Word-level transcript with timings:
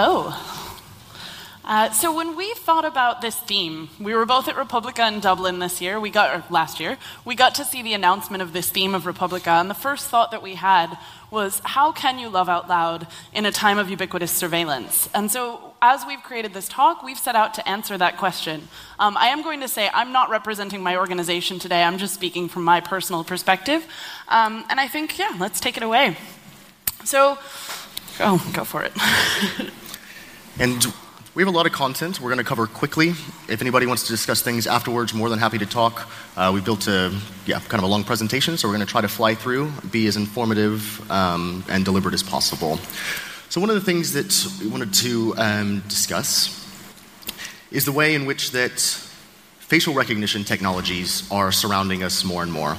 Hello. 0.00 0.32
Uh, 1.64 1.90
so 1.90 2.14
when 2.14 2.36
we 2.36 2.54
thought 2.54 2.84
about 2.84 3.20
this 3.20 3.34
theme, 3.34 3.88
we 3.98 4.14
were 4.14 4.24
both 4.24 4.46
at 4.46 4.56
Republica 4.56 5.04
in 5.08 5.18
Dublin 5.18 5.58
this 5.58 5.80
year. 5.80 5.98
We 5.98 6.10
got 6.10 6.52
last 6.52 6.78
year. 6.78 6.98
We 7.24 7.34
got 7.34 7.56
to 7.56 7.64
see 7.64 7.82
the 7.82 7.94
announcement 7.94 8.40
of 8.40 8.52
this 8.52 8.70
theme 8.70 8.94
of 8.94 9.06
Republica, 9.06 9.50
and 9.50 9.68
the 9.68 9.74
first 9.74 10.06
thought 10.06 10.30
that 10.30 10.40
we 10.40 10.54
had 10.54 10.96
was, 11.32 11.60
how 11.64 11.90
can 11.90 12.20
you 12.20 12.28
love 12.28 12.48
out 12.48 12.68
loud 12.68 13.08
in 13.32 13.44
a 13.44 13.50
time 13.50 13.76
of 13.76 13.90
ubiquitous 13.90 14.30
surveillance? 14.30 15.08
And 15.14 15.32
so, 15.32 15.74
as 15.82 16.06
we've 16.06 16.22
created 16.22 16.54
this 16.54 16.68
talk, 16.68 17.02
we've 17.02 17.18
set 17.18 17.34
out 17.34 17.54
to 17.54 17.68
answer 17.68 17.98
that 17.98 18.18
question. 18.18 18.68
Um, 19.00 19.16
I 19.16 19.30
am 19.30 19.42
going 19.42 19.62
to 19.62 19.68
say 19.68 19.90
I'm 19.92 20.12
not 20.12 20.30
representing 20.30 20.80
my 20.80 20.96
organization 20.96 21.58
today. 21.58 21.82
I'm 21.82 21.98
just 21.98 22.14
speaking 22.14 22.48
from 22.48 22.62
my 22.62 22.78
personal 22.80 23.24
perspective, 23.24 23.84
um, 24.28 24.64
and 24.70 24.78
I 24.78 24.86
think, 24.86 25.18
yeah, 25.18 25.34
let's 25.40 25.58
take 25.58 25.76
it 25.76 25.82
away. 25.82 26.16
So, 27.02 27.36
go 28.16 28.40
go 28.52 28.62
for 28.62 28.84
it. 28.84 28.92
and 30.60 30.84
we 31.34 31.42
have 31.42 31.54
a 31.54 31.56
lot 31.56 31.66
of 31.66 31.72
content 31.72 32.20
we're 32.20 32.30
going 32.30 32.38
to 32.38 32.44
cover 32.44 32.66
quickly. 32.66 33.10
If 33.48 33.60
anybody 33.60 33.86
wants 33.86 34.02
to 34.04 34.08
discuss 34.08 34.42
things 34.42 34.66
afterwards, 34.66 35.14
more 35.14 35.28
than 35.28 35.38
happy 35.38 35.58
to 35.58 35.66
talk. 35.66 36.10
Uh, 36.36 36.50
we 36.52 36.60
built 36.60 36.88
a, 36.88 37.16
yeah, 37.46 37.60
kind 37.60 37.74
of 37.74 37.84
a 37.84 37.86
long 37.86 38.02
presentation, 38.02 38.56
so 38.56 38.66
we're 38.66 38.74
going 38.74 38.84
to 38.84 38.90
try 38.90 39.00
to 39.00 39.08
fly 39.08 39.36
through, 39.36 39.70
be 39.92 40.08
as 40.08 40.16
informative 40.16 41.08
um, 41.12 41.62
and 41.68 41.84
deliberate 41.84 42.12
as 42.12 42.24
possible. 42.24 42.78
So 43.50 43.60
one 43.60 43.70
of 43.70 43.76
the 43.76 43.82
things 43.82 44.12
that 44.14 44.46
we 44.60 44.68
wanted 44.68 44.92
to 44.94 45.34
um, 45.36 45.80
discuss 45.86 46.66
is 47.70 47.84
the 47.84 47.92
way 47.92 48.16
in 48.16 48.26
which 48.26 48.50
that 48.50 48.80
facial 49.60 49.94
recognition 49.94 50.42
technologies 50.42 51.30
are 51.30 51.52
surrounding 51.52 52.02
us 52.02 52.24
more 52.24 52.42
and 52.42 52.50
more. 52.50 52.76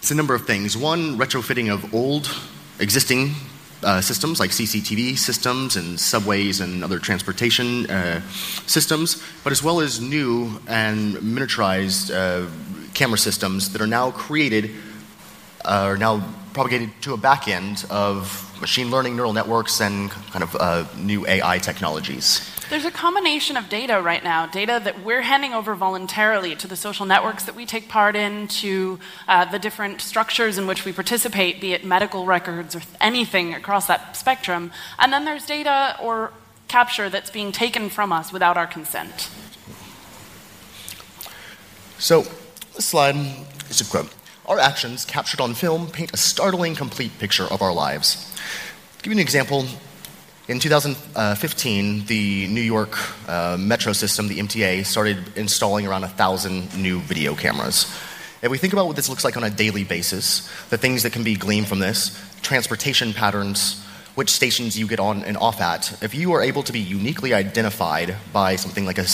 It's 0.00 0.10
a 0.10 0.14
number 0.14 0.34
of 0.34 0.46
things. 0.46 0.76
One, 0.76 1.16
retrofitting 1.16 1.72
of 1.72 1.94
old 1.94 2.30
existing 2.78 3.36
uh, 3.82 4.00
systems 4.00 4.38
like 4.40 4.50
CCTV 4.50 5.18
systems 5.18 5.76
and 5.76 5.98
subways 5.98 6.60
and 6.60 6.84
other 6.84 6.98
transportation 6.98 7.88
uh, 7.90 8.20
systems, 8.66 9.22
but 9.44 9.52
as 9.52 9.62
well 9.62 9.80
as 9.80 10.00
new 10.00 10.60
and 10.66 11.14
miniaturized 11.16 12.10
uh, 12.14 12.48
camera 12.94 13.18
systems 13.18 13.72
that 13.72 13.80
are 13.80 13.86
now 13.86 14.10
created, 14.10 14.70
are 15.64 15.96
now 15.96 16.22
propagated 16.52 16.90
to 17.00 17.14
a 17.14 17.16
back 17.16 17.48
end 17.48 17.84
of 17.90 18.51
machine 18.62 18.90
learning 18.90 19.16
neural 19.16 19.34
networks 19.34 19.80
and 19.80 20.10
kind 20.10 20.42
of 20.42 20.56
uh, 20.56 20.86
new 20.96 21.26
AI 21.26 21.58
technologies. 21.58 22.48
There's 22.70 22.86
a 22.86 22.90
combination 22.90 23.58
of 23.58 23.68
data 23.68 24.00
right 24.00 24.24
now, 24.24 24.46
data 24.46 24.80
that 24.84 25.04
we're 25.04 25.20
handing 25.20 25.52
over 25.52 25.74
voluntarily 25.74 26.54
to 26.56 26.66
the 26.66 26.76
social 26.76 27.04
networks 27.04 27.44
that 27.44 27.54
we 27.54 27.66
take 27.66 27.88
part 27.88 28.16
in, 28.16 28.48
to 28.62 28.98
uh, 29.28 29.44
the 29.44 29.58
different 29.58 30.00
structures 30.00 30.56
in 30.56 30.66
which 30.66 30.86
we 30.86 30.92
participate, 30.92 31.60
be 31.60 31.74
it 31.74 31.84
medical 31.84 32.24
records 32.24 32.74
or 32.74 32.80
anything 33.00 33.52
across 33.52 33.88
that 33.88 34.16
spectrum. 34.16 34.70
And 34.98 35.12
then 35.12 35.26
there's 35.26 35.44
data 35.44 35.98
or 36.00 36.32
capture 36.68 37.10
that's 37.10 37.30
being 37.30 37.52
taken 37.52 37.90
from 37.90 38.12
us 38.12 38.32
without 38.32 38.56
our 38.56 38.68
consent. 38.68 39.28
So, 41.98 42.22
this 42.74 42.86
slide 42.86 43.16
is 43.68 43.80
a 43.80 43.84
quote. 43.84 44.21
Our 44.46 44.58
actions, 44.58 45.04
captured 45.04 45.40
on 45.40 45.54
film, 45.54 45.86
paint 45.86 46.12
a 46.12 46.16
startling, 46.16 46.74
complete 46.74 47.16
picture 47.20 47.44
of 47.44 47.62
our 47.62 47.72
lives. 47.72 48.28
To 48.98 49.02
give 49.04 49.12
you 49.12 49.18
an 49.18 49.22
example, 49.22 49.66
in 50.48 50.58
2015, 50.58 52.06
the 52.06 52.48
New 52.48 52.60
York 52.60 52.98
uh, 53.28 53.56
metro 53.56 53.92
system, 53.92 54.26
the 54.26 54.40
MTA, 54.40 54.84
started 54.84 55.36
installing 55.36 55.86
around 55.86 56.00
1,000 56.00 56.76
new 56.76 56.98
video 56.98 57.36
cameras. 57.36 57.84
If 58.42 58.50
we 58.50 58.58
think 58.58 58.72
about 58.72 58.88
what 58.88 58.96
this 58.96 59.08
looks 59.08 59.24
like 59.24 59.36
on 59.36 59.44
a 59.44 59.50
daily 59.50 59.84
basis, 59.84 60.50
the 60.70 60.78
things 60.78 61.04
that 61.04 61.12
can 61.12 61.22
be 61.22 61.36
gleaned 61.36 61.68
from 61.68 61.78
this, 61.78 62.20
transportation 62.42 63.12
patterns, 63.12 63.80
which 64.16 64.28
stations 64.28 64.76
you 64.76 64.88
get 64.88 64.98
on 64.98 65.22
and 65.22 65.36
off 65.36 65.60
at, 65.60 66.02
if 66.02 66.16
you 66.16 66.32
are 66.32 66.42
able 66.42 66.64
to 66.64 66.72
be 66.72 66.80
uniquely 66.80 67.32
identified 67.32 68.16
by 68.32 68.56
something 68.56 68.84
like 68.84 68.98
a, 68.98 69.06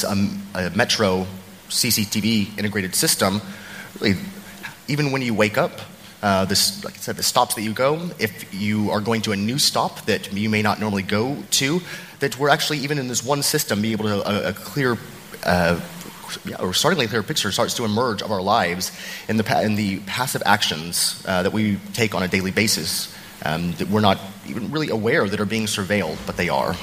a, 0.55 0.69
a 0.69 0.71
metro 0.71 1.27
CCTV 1.69 2.57
integrated 2.57 2.95
system, 2.95 3.43
really, 4.01 4.17
even 4.89 5.13
when 5.13 5.23
you 5.23 5.35
wake 5.35 5.59
up, 5.59 5.81
uh, 6.23 6.45
this, 6.47 6.85
like 6.85 6.95
I 6.95 6.99
said, 6.99 7.17
the 7.17 7.23
stops 7.23 7.55
that 7.55 7.63
you 7.63 7.73
go, 7.73 8.11
if 8.19 8.53
you 8.53 8.91
are 8.91 9.01
going 9.01 9.23
to 9.23 9.33
a 9.33 9.37
new 9.37 9.59
stop 9.59 10.05
that 10.07 10.33
you 10.33 10.49
may 10.49 10.63
not 10.63 10.81
normally 10.81 11.05
go 11.05 11.37
to, 11.53 11.81
that 12.19 12.39
we're 12.39 12.49
actually, 12.49 12.79
even 12.79 12.99
in 12.99 13.07
this 13.07 13.25
one 13.25 13.43
system, 13.43 13.83
be 13.83 13.93
able 13.93 14.07
to, 14.07 14.29
a, 14.29 14.51
a 14.51 14.53
clear, 14.53 14.99
uh, 15.45 15.81
yeah, 16.45 16.57
or 16.57 16.75
startingly 16.75 17.07
clear 17.07 17.23
picture 17.23 17.53
starts 17.53 17.75
to 17.75 17.85
emerge 17.85 18.23
of 18.23 18.33
our 18.33 18.43
lives 18.43 18.91
in 19.29 19.37
the, 19.37 19.63
in 19.63 19.77
the 19.77 20.01
passive 20.01 20.43
actions 20.45 21.23
uh, 21.27 21.43
that 21.45 21.53
we 21.53 21.77
take 21.93 22.15
on 22.15 22.23
a 22.23 22.29
daily 22.29 22.51
basis 22.51 23.15
um, 23.45 23.73
that 23.75 23.89
we're 23.89 24.01
not 24.01 24.19
even 24.49 24.71
really 24.71 24.89
aware 24.89 25.29
that 25.29 25.39
are 25.39 25.47
being 25.47 25.67
surveilled, 25.67 26.19
but 26.27 26.37
they 26.37 26.49
are. 26.49 26.75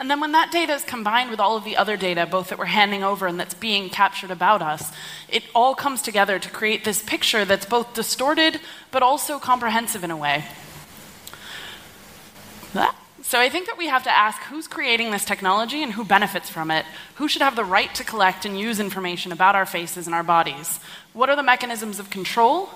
And 0.00 0.10
then 0.10 0.18
when 0.18 0.32
that 0.32 0.50
data 0.50 0.72
is 0.72 0.82
combined 0.82 1.30
with 1.30 1.38
all 1.38 1.58
of 1.58 1.64
the 1.64 1.76
other 1.76 1.98
data, 1.98 2.26
both 2.26 2.48
that 2.48 2.58
we're 2.58 2.64
handing 2.64 3.04
over 3.04 3.26
and 3.26 3.38
that's 3.38 3.52
being 3.52 3.90
captured 3.90 4.30
about 4.30 4.62
us, 4.62 4.90
it 5.28 5.44
all 5.54 5.74
comes 5.74 6.00
together 6.00 6.38
to 6.38 6.48
create 6.48 6.84
this 6.84 7.02
picture 7.02 7.44
that's 7.44 7.66
both 7.66 7.92
distorted 7.92 8.60
but 8.90 9.02
also 9.02 9.38
comprehensive 9.38 10.02
in 10.02 10.10
a 10.10 10.16
way. 10.16 10.44
So 13.30 13.38
I 13.38 13.48
think 13.48 13.66
that 13.66 13.78
we 13.78 13.86
have 13.86 14.02
to 14.04 14.10
ask 14.10 14.40
who's 14.42 14.66
creating 14.66 15.12
this 15.12 15.24
technology 15.24 15.84
and 15.84 15.92
who 15.92 16.04
benefits 16.04 16.50
from 16.50 16.70
it. 16.70 16.84
Who 17.16 17.28
should 17.28 17.42
have 17.42 17.54
the 17.54 17.64
right 17.64 17.94
to 17.94 18.02
collect 18.02 18.44
and 18.44 18.58
use 18.58 18.80
information 18.80 19.30
about 19.30 19.54
our 19.54 19.66
faces 19.66 20.06
and 20.06 20.14
our 20.16 20.24
bodies? 20.24 20.80
What 21.12 21.28
are 21.28 21.36
the 21.36 21.42
mechanisms 21.44 22.00
of 22.00 22.10
control? 22.10 22.70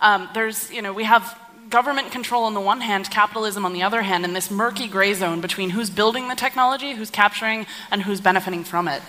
Um, 0.00 0.28
there's, 0.34 0.70
you 0.70 0.82
know, 0.82 0.92
we 0.92 1.04
have 1.04 1.38
government 1.70 2.10
control 2.10 2.44
on 2.44 2.54
the 2.54 2.60
one 2.60 2.80
hand, 2.80 3.10
capitalism 3.10 3.64
on 3.64 3.72
the 3.72 3.82
other 3.82 4.02
hand, 4.02 4.24
and 4.24 4.34
this 4.34 4.50
murky 4.50 4.88
gray 4.88 5.14
zone 5.14 5.40
between 5.40 5.70
who's 5.70 5.88
building 5.88 6.28
the 6.28 6.34
technology, 6.34 6.94
who's 6.94 7.10
capturing, 7.10 7.64
and 7.90 8.02
who's 8.02 8.20
benefiting 8.20 8.64
from 8.64 8.88
it. 8.88 9.02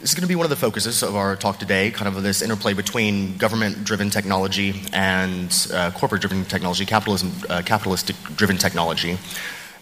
This 0.00 0.10
is 0.10 0.14
going 0.14 0.22
to 0.22 0.28
be 0.28 0.34
one 0.34 0.44
of 0.44 0.50
the 0.50 0.56
focuses 0.56 1.02
of 1.02 1.16
our 1.16 1.36
talk 1.36 1.58
today, 1.58 1.90
kind 1.90 2.08
of 2.08 2.22
this 2.22 2.42
interplay 2.42 2.74
between 2.74 3.36
government 3.38 3.84
driven 3.84 4.10
technology 4.10 4.82
and 4.92 5.68
uh, 5.72 5.90
corporate 5.92 6.20
driven 6.20 6.44
technology, 6.44 6.84
capitalism, 6.84 7.32
uh, 7.48 7.62
capitalistic 7.64 8.16
driven 8.34 8.56
technology. 8.56 9.18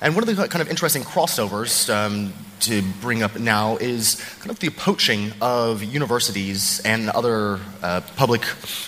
And 0.01 0.15
one 0.15 0.29
of 0.29 0.37
the 0.37 0.49
kind 0.49 0.63
of 0.63 0.69
interesting 0.69 1.03
crossovers 1.03 1.93
um, 1.93 2.33
to 2.65 2.83
bring 3.01 3.23
up 3.23 3.39
now 3.39 3.77
is 3.77 4.17
kind 4.39 4.51
of 4.51 4.59
the 4.59 4.71
poaching 4.71 5.33
of 5.41 5.83
universities 5.83 6.81
and 6.81 7.11
other 7.11 7.61
uh, 7.83 8.01
public 8.17 8.43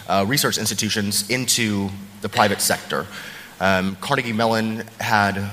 uh, 0.08 0.24
research 0.26 0.58
institutions 0.58 1.28
into 1.28 1.90
the 2.22 2.28
private 2.28 2.60
sector. 2.60 3.06
Um, 3.60 3.96
Carnegie 4.00 4.32
Mellon 4.32 4.84
had 4.98 5.50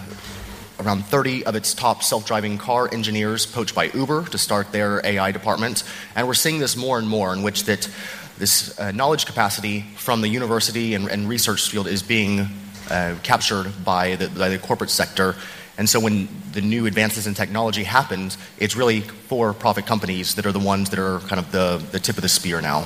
around 0.80 1.06
30 1.06 1.46
of 1.46 1.56
its 1.56 1.74
top 1.74 2.04
self 2.04 2.26
driving 2.26 2.58
car 2.58 2.90
engineers 2.94 3.46
poached 3.46 3.76
by 3.76 3.86
Uber 3.86 4.26
to 4.26 4.38
start 4.38 4.72
their 4.72 5.06
AI 5.06 5.32
department. 5.32 5.84
And 6.16 6.28
we're 6.28 6.34
seeing 6.34 6.60
this 6.60 6.76
more 6.76 7.00
and 7.00 7.08
more, 7.08 7.34
in 7.34 7.44
which 7.44 7.66
that 7.66 7.90
this 8.38 8.80
uh, 8.80 8.92
knowledge 8.92 9.26
capacity 9.26 9.82
from 9.98 10.22
the 10.22 10.28
university 10.30 10.94
and, 10.94 11.08
and 11.10 11.30
research 11.30 11.70
field 11.70 11.88
is 11.88 12.02
being 12.02 12.48
uh, 12.90 13.16
captured 13.24 13.72
by 13.86 14.16
the, 14.16 14.28
by 14.30 14.50
the 14.50 14.58
corporate 14.58 14.90
sector 14.90 15.36
and 15.78 15.90
so 15.90 16.00
when 16.00 16.28
the 16.52 16.62
new 16.62 16.86
advances 16.86 17.26
in 17.26 17.34
technology 17.34 17.84
happens, 17.84 18.38
it's 18.60 18.76
really 18.76 19.02
for 19.02 19.54
profit 19.54 19.86
companies 19.86 20.36
that 20.36 20.46
are 20.46 20.52
the 20.52 20.60
ones 20.60 20.92
that 20.92 21.00
are 21.00 21.20
kind 21.22 21.40
of 21.40 21.52
the, 21.52 21.84
the 21.92 22.00
tip 22.00 22.16
of 22.18 22.22
the 22.22 22.30
spear 22.30 22.62
now. 22.62 22.86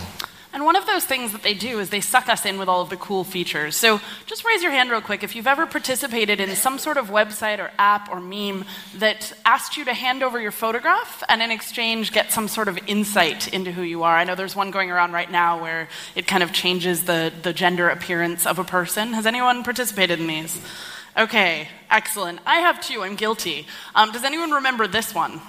And 0.58 0.66
one 0.66 0.76
of 0.76 0.88
those 0.88 1.06
things 1.06 1.34
that 1.34 1.44
they 1.44 1.54
do 1.54 1.80
is 1.80 1.92
they 1.92 2.02
suck 2.02 2.30
us 2.30 2.44
in 2.44 2.58
with 2.58 2.68
all 2.68 2.82
of 2.82 2.90
the 2.90 2.98
cool 2.98 3.24
features. 3.24 3.76
So 3.76 4.02
just 4.26 4.44
raise 4.44 4.64
your 4.64 4.72
hand 4.72 4.90
real 4.90 5.02
quick 5.02 5.22
if 5.22 5.36
you've 5.36 5.46
ever 5.46 5.68
participated 5.68 6.40
in 6.40 6.56
some 6.56 6.80
sort 6.80 6.98
of 6.98 7.10
website 7.10 7.60
or 7.60 7.70
app 7.78 8.10
or 8.10 8.20
meme 8.20 8.66
that 8.96 9.34
asked 9.46 9.78
you 9.78 9.86
to 9.86 9.94
hand 9.94 10.24
over 10.24 10.40
your 10.40 10.52
photograph 10.52 11.22
and 11.30 11.44
in 11.44 11.52
exchange 11.52 12.12
get 12.12 12.32
some 12.32 12.48
sort 12.48 12.70
of 12.70 12.80
insight 12.88 13.54
into 13.54 13.72
who 13.72 13.84
you 13.84 14.02
are. 14.02 14.16
I 14.16 14.24
know 14.24 14.34
there's 14.34 14.56
one 14.56 14.72
going 14.72 14.90
around 14.90 15.12
right 15.12 15.30
now 15.30 15.62
where 15.62 15.90
it 16.16 16.26
kind 16.26 16.42
of 16.42 16.54
changes 16.54 17.04
the, 17.04 17.32
the 17.44 17.54
gender 17.54 17.90
appearance 17.90 18.48
of 18.48 18.58
a 18.58 18.64
person. 18.64 19.14
Has 19.14 19.28
anyone 19.28 19.64
participated 19.64 20.20
in 20.20 20.26
these? 20.26 20.60
Okay, 21.18 21.68
excellent. 21.90 22.40
I 22.46 22.58
have 22.58 22.80
two. 22.80 23.02
I'm 23.02 23.16
guilty. 23.16 23.66
Um, 23.96 24.12
does 24.12 24.24
anyone 24.24 24.52
remember 24.52 24.86
this 24.86 25.16
one? 25.16 25.42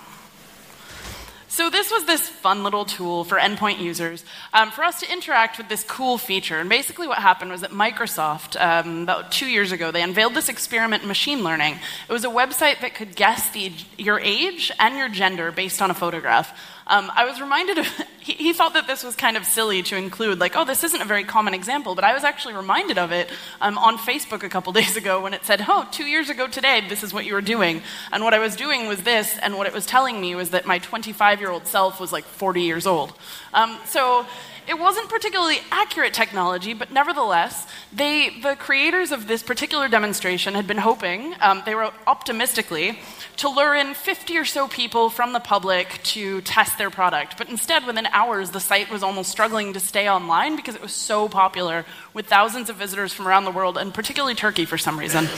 So, 1.50 1.69
this 1.69 1.91
was 1.91 2.06
this 2.06 2.26
fun 2.26 2.62
little 2.62 2.87
tool 2.87 3.25
for 3.25 3.38
endpoint 3.38 3.79
users 3.79 4.25
um, 4.55 4.70
for 4.70 4.82
us 4.82 5.00
to 5.00 5.12
interact 5.12 5.59
with 5.59 5.69
this 5.69 5.82
cool 5.82 6.17
feature. 6.17 6.59
And 6.59 6.70
basically, 6.70 7.06
what 7.06 7.19
happened 7.19 7.50
was 7.50 7.62
that 7.62 7.70
Microsoft, 7.70 8.59
um, 8.59 9.03
about 9.03 9.31
two 9.31 9.47
years 9.47 9.73
ago, 9.73 9.91
they 9.91 10.03
unveiled 10.03 10.35
this 10.35 10.49
experiment 10.49 11.03
in 11.03 11.09
machine 11.09 11.43
learning. 11.43 11.79
It 12.09 12.12
was 12.12 12.25
a 12.25 12.29
website 12.29 12.81
that 12.81 12.94
could 12.94 13.15
guess 13.15 13.50
the, 13.50 13.73
your 13.99 14.20
age 14.20 14.70
and 14.79 14.97
your 14.97 15.09
gender 15.09 15.53
based 15.53 15.82
on 15.82 15.91
a 15.91 15.94
photograph. 15.94 16.59
Um, 16.88 17.12
I 17.14 17.26
was 17.26 17.38
reminded 17.40 17.79
of, 17.79 17.87
he, 18.20 18.32
he, 18.32 18.52
thought 18.52 18.73
that 18.75 18.87
this 18.87 19.05
was 19.05 19.14
kind 19.14 19.37
of 19.37 19.44
silly 19.44 19.82
to 19.85 19.96
include, 19.96 20.38
like, 20.38 20.56
oh, 20.56 20.64
this 20.64 20.82
isn't 20.85 21.00
a 21.00 21.05
very 21.05 21.25
common 21.25 21.52
example, 21.52 21.94
but 21.94 22.02
I 22.02 22.14
was 22.14 22.25
actually 22.25 22.55
reminded 22.55 22.96
of 22.96 23.12
it 23.12 23.31
um, 23.61 23.76
on 23.76 23.99
Facebook 23.99 24.43
a 24.43 24.49
couple 24.49 24.73
days 24.81 24.96
ago 24.96 25.23
when 25.23 25.35
it 25.35 25.44
said, 25.44 25.64
oh, 25.69 25.87
two 25.93 26.05
years 26.05 26.31
ago 26.31 26.46
today, 26.49 26.82
this 26.88 27.02
is 27.02 27.12
what 27.12 27.26
you 27.26 27.35
were 27.35 27.43
doing. 27.43 27.82
And 28.11 28.25
what 28.25 28.32
I 28.32 28.38
was 28.38 28.56
doing 28.56 28.88
was 28.88 29.02
this, 29.02 29.37
and 29.38 29.58
what 29.58 29.67
it 29.67 29.73
was 29.73 29.85
telling 29.85 30.20
me 30.20 30.35
was 30.35 30.50
that 30.50 30.67
my 30.67 30.79
25 30.79 31.40
year 31.40 31.50
old 31.50 31.67
self 31.67 32.00
was 32.00 32.11
like 32.11 32.25
40 32.25 32.62
years 32.62 32.87
old. 32.87 33.12
Um, 33.52 33.79
so 33.84 34.26
it 34.69 34.79
wasn't 34.79 35.09
particularly 35.09 35.59
accurate 35.70 36.12
technology, 36.12 36.75
but 36.75 36.93
nevertheless, 36.93 37.67
they, 37.91 38.38
the 38.43 38.55
creators 38.55 39.12
of 39.12 39.26
this 39.26 39.43
particular 39.43 39.88
demonstration 39.88 40.55
had 40.55 40.67
been 40.67 40.76
hoping, 40.76 41.35
um, 41.41 41.62
they 41.65 41.75
wrote 41.75 41.94
optimistically, 42.06 42.99
to 43.38 43.49
lure 43.49 43.75
in 43.75 43.94
50 43.94 44.37
or 44.37 44.44
so 44.44 44.69
people 44.69 45.09
from 45.09 45.32
the 45.32 45.41
public 45.41 46.03
to 46.03 46.43
test 46.43 46.76
their 46.76 46.91
product. 46.91 47.38
But 47.38 47.49
instead, 47.49 47.87
within 47.87 48.06
hours, 48.06 48.50
the 48.50 48.61
site 48.61 48.91
was 48.91 49.03
almost 49.03 49.31
struggling 49.31 49.73
to 49.73 49.81
stay 49.81 50.06
online 50.09 50.55
because 50.55 50.75
it 50.75 50.82
was 50.82 50.93
so 50.93 51.31
popular 51.31 51.87
with 52.12 52.26
thousands 52.26 52.69
of 52.69 52.76
visitors 52.76 53.15
from 53.15 53.26
around 53.26 53.47
the 53.47 53.50
world, 53.50 53.79
and 53.79 53.94
particularly 53.94 54.35
Turkey 54.35 54.67
for 54.67 54.76
some 54.76 54.99
reason. 54.99 55.29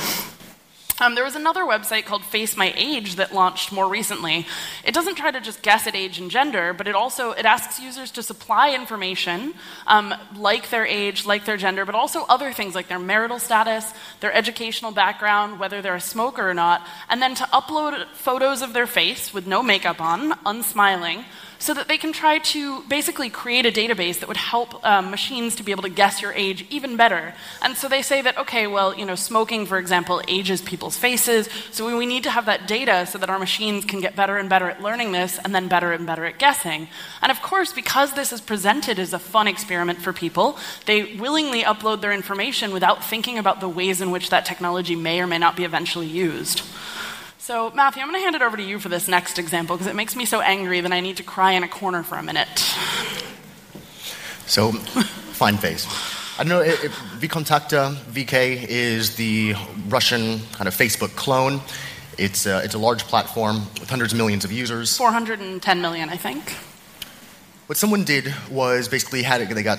Um, 1.00 1.14
there 1.14 1.24
was 1.24 1.34
another 1.34 1.62
website 1.62 2.04
called 2.04 2.22
Face 2.26 2.58
My 2.58 2.74
Age 2.76 3.14
that 3.14 3.34
launched 3.34 3.72
more 3.72 3.88
recently. 3.88 4.46
It 4.84 4.92
doesn't 4.92 5.14
try 5.14 5.30
to 5.30 5.40
just 5.40 5.62
guess 5.62 5.86
at 5.86 5.94
age 5.94 6.18
and 6.18 6.30
gender, 6.30 6.74
but 6.74 6.86
it 6.86 6.94
also 6.94 7.30
it 7.30 7.46
asks 7.46 7.80
users 7.80 8.10
to 8.12 8.22
supply 8.22 8.74
information 8.74 9.54
um, 9.86 10.14
like 10.36 10.68
their 10.68 10.84
age, 10.84 11.24
like 11.24 11.46
their 11.46 11.56
gender, 11.56 11.86
but 11.86 11.94
also 11.94 12.26
other 12.28 12.52
things 12.52 12.74
like 12.74 12.88
their 12.88 12.98
marital 12.98 13.38
status, 13.38 13.90
their 14.20 14.32
educational 14.34 14.90
background, 14.92 15.58
whether 15.58 15.80
they're 15.80 15.94
a 15.94 16.00
smoker 16.00 16.46
or 16.46 16.52
not, 16.52 16.86
and 17.08 17.22
then 17.22 17.34
to 17.34 17.44
upload 17.44 18.06
photos 18.12 18.60
of 18.60 18.74
their 18.74 18.86
face 18.86 19.32
with 19.32 19.46
no 19.46 19.62
makeup 19.62 20.02
on, 20.02 20.34
unsmiling, 20.44 21.24
so 21.60 21.74
that 21.74 21.88
they 21.88 21.98
can 21.98 22.12
try 22.12 22.38
to 22.38 22.82
basically 22.84 23.28
create 23.28 23.66
a 23.66 23.70
database 23.70 24.18
that 24.18 24.28
would 24.28 24.36
help 24.38 24.84
um, 24.84 25.10
machines 25.10 25.54
to 25.54 25.62
be 25.62 25.70
able 25.70 25.82
to 25.82 25.90
guess 25.90 26.22
your 26.22 26.32
age 26.32 26.64
even 26.70 26.96
better. 26.96 27.34
And 27.60 27.76
so 27.76 27.86
they 27.86 28.00
say 28.00 28.22
that, 28.22 28.36
okay, 28.38 28.66
well, 28.66 28.96
you 28.98 29.04
know, 29.04 29.14
smoking, 29.14 29.66
for 29.66 29.78
example, 29.78 30.22
ages 30.26 30.62
people's 30.62 30.96
faces, 30.96 31.50
so 31.70 31.96
we 31.96 32.06
need 32.06 32.24
to 32.24 32.30
have 32.30 32.46
that 32.46 32.66
data 32.66 33.06
so 33.06 33.18
that 33.18 33.28
our 33.28 33.38
machines 33.38 33.84
can 33.84 34.00
get 34.00 34.16
better 34.16 34.38
and 34.38 34.48
better 34.48 34.70
at 34.70 34.82
learning 34.82 35.12
this 35.12 35.38
and 35.38 35.54
then 35.54 35.68
better 35.68 35.92
and 35.92 36.06
better 36.06 36.24
at 36.24 36.38
guessing. 36.38 36.88
And 37.20 37.30
of 37.30 37.42
course, 37.42 37.74
because 37.74 38.14
this 38.14 38.32
is 38.32 38.40
presented 38.40 38.98
as 38.98 39.12
a 39.12 39.18
fun 39.18 39.46
experiment 39.46 40.00
for 40.00 40.14
people, 40.14 40.58
they 40.86 41.14
willingly 41.16 41.62
upload 41.62 42.00
their 42.00 42.12
information 42.12 42.72
without 42.72 43.04
thinking 43.04 43.38
about 43.38 43.60
the 43.60 43.68
ways 43.68 44.00
in 44.00 44.10
which 44.10 44.30
that 44.30 44.46
technology 44.46 44.96
may 44.96 45.20
or 45.20 45.26
may 45.26 45.38
not 45.38 45.56
be 45.56 45.64
eventually 45.64 46.06
used. 46.06 46.62
So, 47.40 47.70
Matthew, 47.70 48.02
I'm 48.02 48.08
going 48.10 48.20
to 48.20 48.22
hand 48.22 48.36
it 48.36 48.42
over 48.42 48.54
to 48.54 48.62
you 48.62 48.78
for 48.78 48.90
this 48.90 49.08
next 49.08 49.38
example 49.38 49.74
because 49.74 49.86
it 49.86 49.96
makes 49.96 50.14
me 50.14 50.26
so 50.26 50.42
angry 50.42 50.82
that 50.82 50.92
I 50.92 51.00
need 51.00 51.16
to 51.16 51.22
cry 51.22 51.52
in 51.52 51.62
a 51.62 51.68
corner 51.68 52.02
for 52.02 52.16
a 52.16 52.22
minute. 52.22 52.58
So, 54.44 54.72
FindFace. 54.72 55.86
I 56.38 56.44
don't 56.44 56.50
know 56.50 56.60
if 56.60 56.94
VKontakte, 57.18 57.94
VK, 57.94 58.66
is 58.68 59.16
the 59.16 59.54
Russian 59.88 60.40
kind 60.52 60.68
of 60.68 60.74
Facebook 60.74 61.16
clone. 61.16 61.62
It's 62.18 62.44
a, 62.44 62.62
it's 62.62 62.74
a 62.74 62.78
large 62.78 63.04
platform 63.04 63.60
with 63.80 63.88
hundreds 63.88 64.12
of 64.12 64.18
millions 64.18 64.44
of 64.44 64.52
users. 64.52 64.94
410 64.98 65.80
million, 65.80 66.10
I 66.10 66.18
think. 66.18 66.54
What 67.70 67.76
someone 67.76 68.02
did 68.02 68.34
was 68.50 68.88
basically 68.88 69.22
had 69.22 69.48
they 69.48 69.62
got 69.62 69.78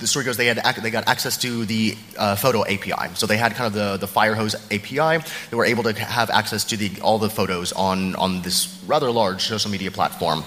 the 0.00 0.06
story 0.06 0.24
goes 0.24 0.38
they 0.38 0.46
had 0.46 0.56
they 0.82 0.90
got 0.90 1.06
access 1.06 1.36
to 1.42 1.66
the 1.66 1.94
uh, 2.16 2.34
photo 2.34 2.62
API. 2.62 3.14
So 3.14 3.26
they 3.26 3.36
had 3.36 3.52
kind 3.52 3.66
of 3.66 3.74
the, 3.74 3.98
the 3.98 4.10
Firehose 4.10 4.54
API. 4.72 5.22
They 5.50 5.56
were 5.58 5.66
able 5.66 5.82
to 5.82 5.92
have 5.92 6.30
access 6.30 6.64
to 6.64 6.78
the, 6.78 6.98
all 7.02 7.18
the 7.18 7.28
photos 7.28 7.72
on 7.72 8.16
on 8.16 8.40
this 8.40 8.82
rather 8.86 9.10
large 9.10 9.42
social 9.42 9.70
media 9.70 9.90
platform. 9.90 10.44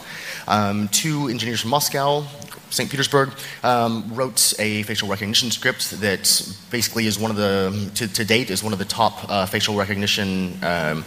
Um, 0.48 0.88
two 0.88 1.28
engineers 1.28 1.62
from 1.62 1.70
Moscow 1.70 2.26
St. 2.70 2.90
Petersburg 2.90 3.32
um, 3.64 4.14
wrote 4.14 4.54
a 4.60 4.84
facial 4.84 5.08
recognition 5.08 5.52
script 5.52 5.92
that 6.02 6.56
basically 6.70 7.08
is 7.08 7.20
one 7.20 7.32
of 7.32 7.38
the, 7.38 7.92
to, 7.96 8.08
to 8.08 8.26
date, 8.26 8.50
is 8.50 8.64
one 8.64 8.74
of 8.74 8.80
the 8.80 8.86
top 8.86 9.30
uh, 9.30 9.46
facial 9.46 9.76
recognition 9.76 10.54
um, 10.64 11.04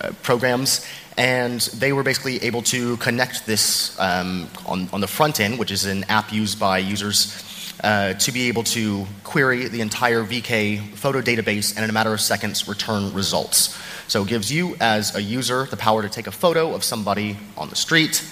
uh, 0.00 0.12
programs 0.22 0.86
and 1.18 1.60
they 1.78 1.92
were 1.92 2.02
basically 2.02 2.42
able 2.42 2.62
to 2.62 2.96
connect 2.98 3.46
this 3.46 3.98
um, 3.98 4.48
on, 4.66 4.88
on 4.92 5.00
the 5.00 5.06
front 5.06 5.40
end, 5.40 5.58
which 5.58 5.70
is 5.70 5.86
an 5.86 6.04
app 6.04 6.32
used 6.32 6.60
by 6.60 6.78
users 6.78 7.42
uh, 7.82 8.14
to 8.14 8.32
be 8.32 8.48
able 8.48 8.62
to 8.62 9.06
query 9.24 9.68
the 9.68 9.80
entire 9.80 10.24
VK 10.24 10.94
photo 10.94 11.20
database 11.20 11.74
and 11.74 11.84
in 11.84 11.90
a 11.90 11.92
matter 11.92 12.12
of 12.12 12.20
seconds 12.20 12.68
return 12.68 13.12
results. 13.12 13.78
So 14.08 14.22
it 14.22 14.28
gives 14.28 14.52
you, 14.52 14.76
as 14.80 15.14
a 15.14 15.22
user, 15.22 15.64
the 15.64 15.76
power 15.76 16.02
to 16.02 16.08
take 16.08 16.26
a 16.26 16.32
photo 16.32 16.74
of 16.74 16.84
somebody 16.84 17.38
on 17.56 17.68
the 17.68 17.76
street, 17.76 18.22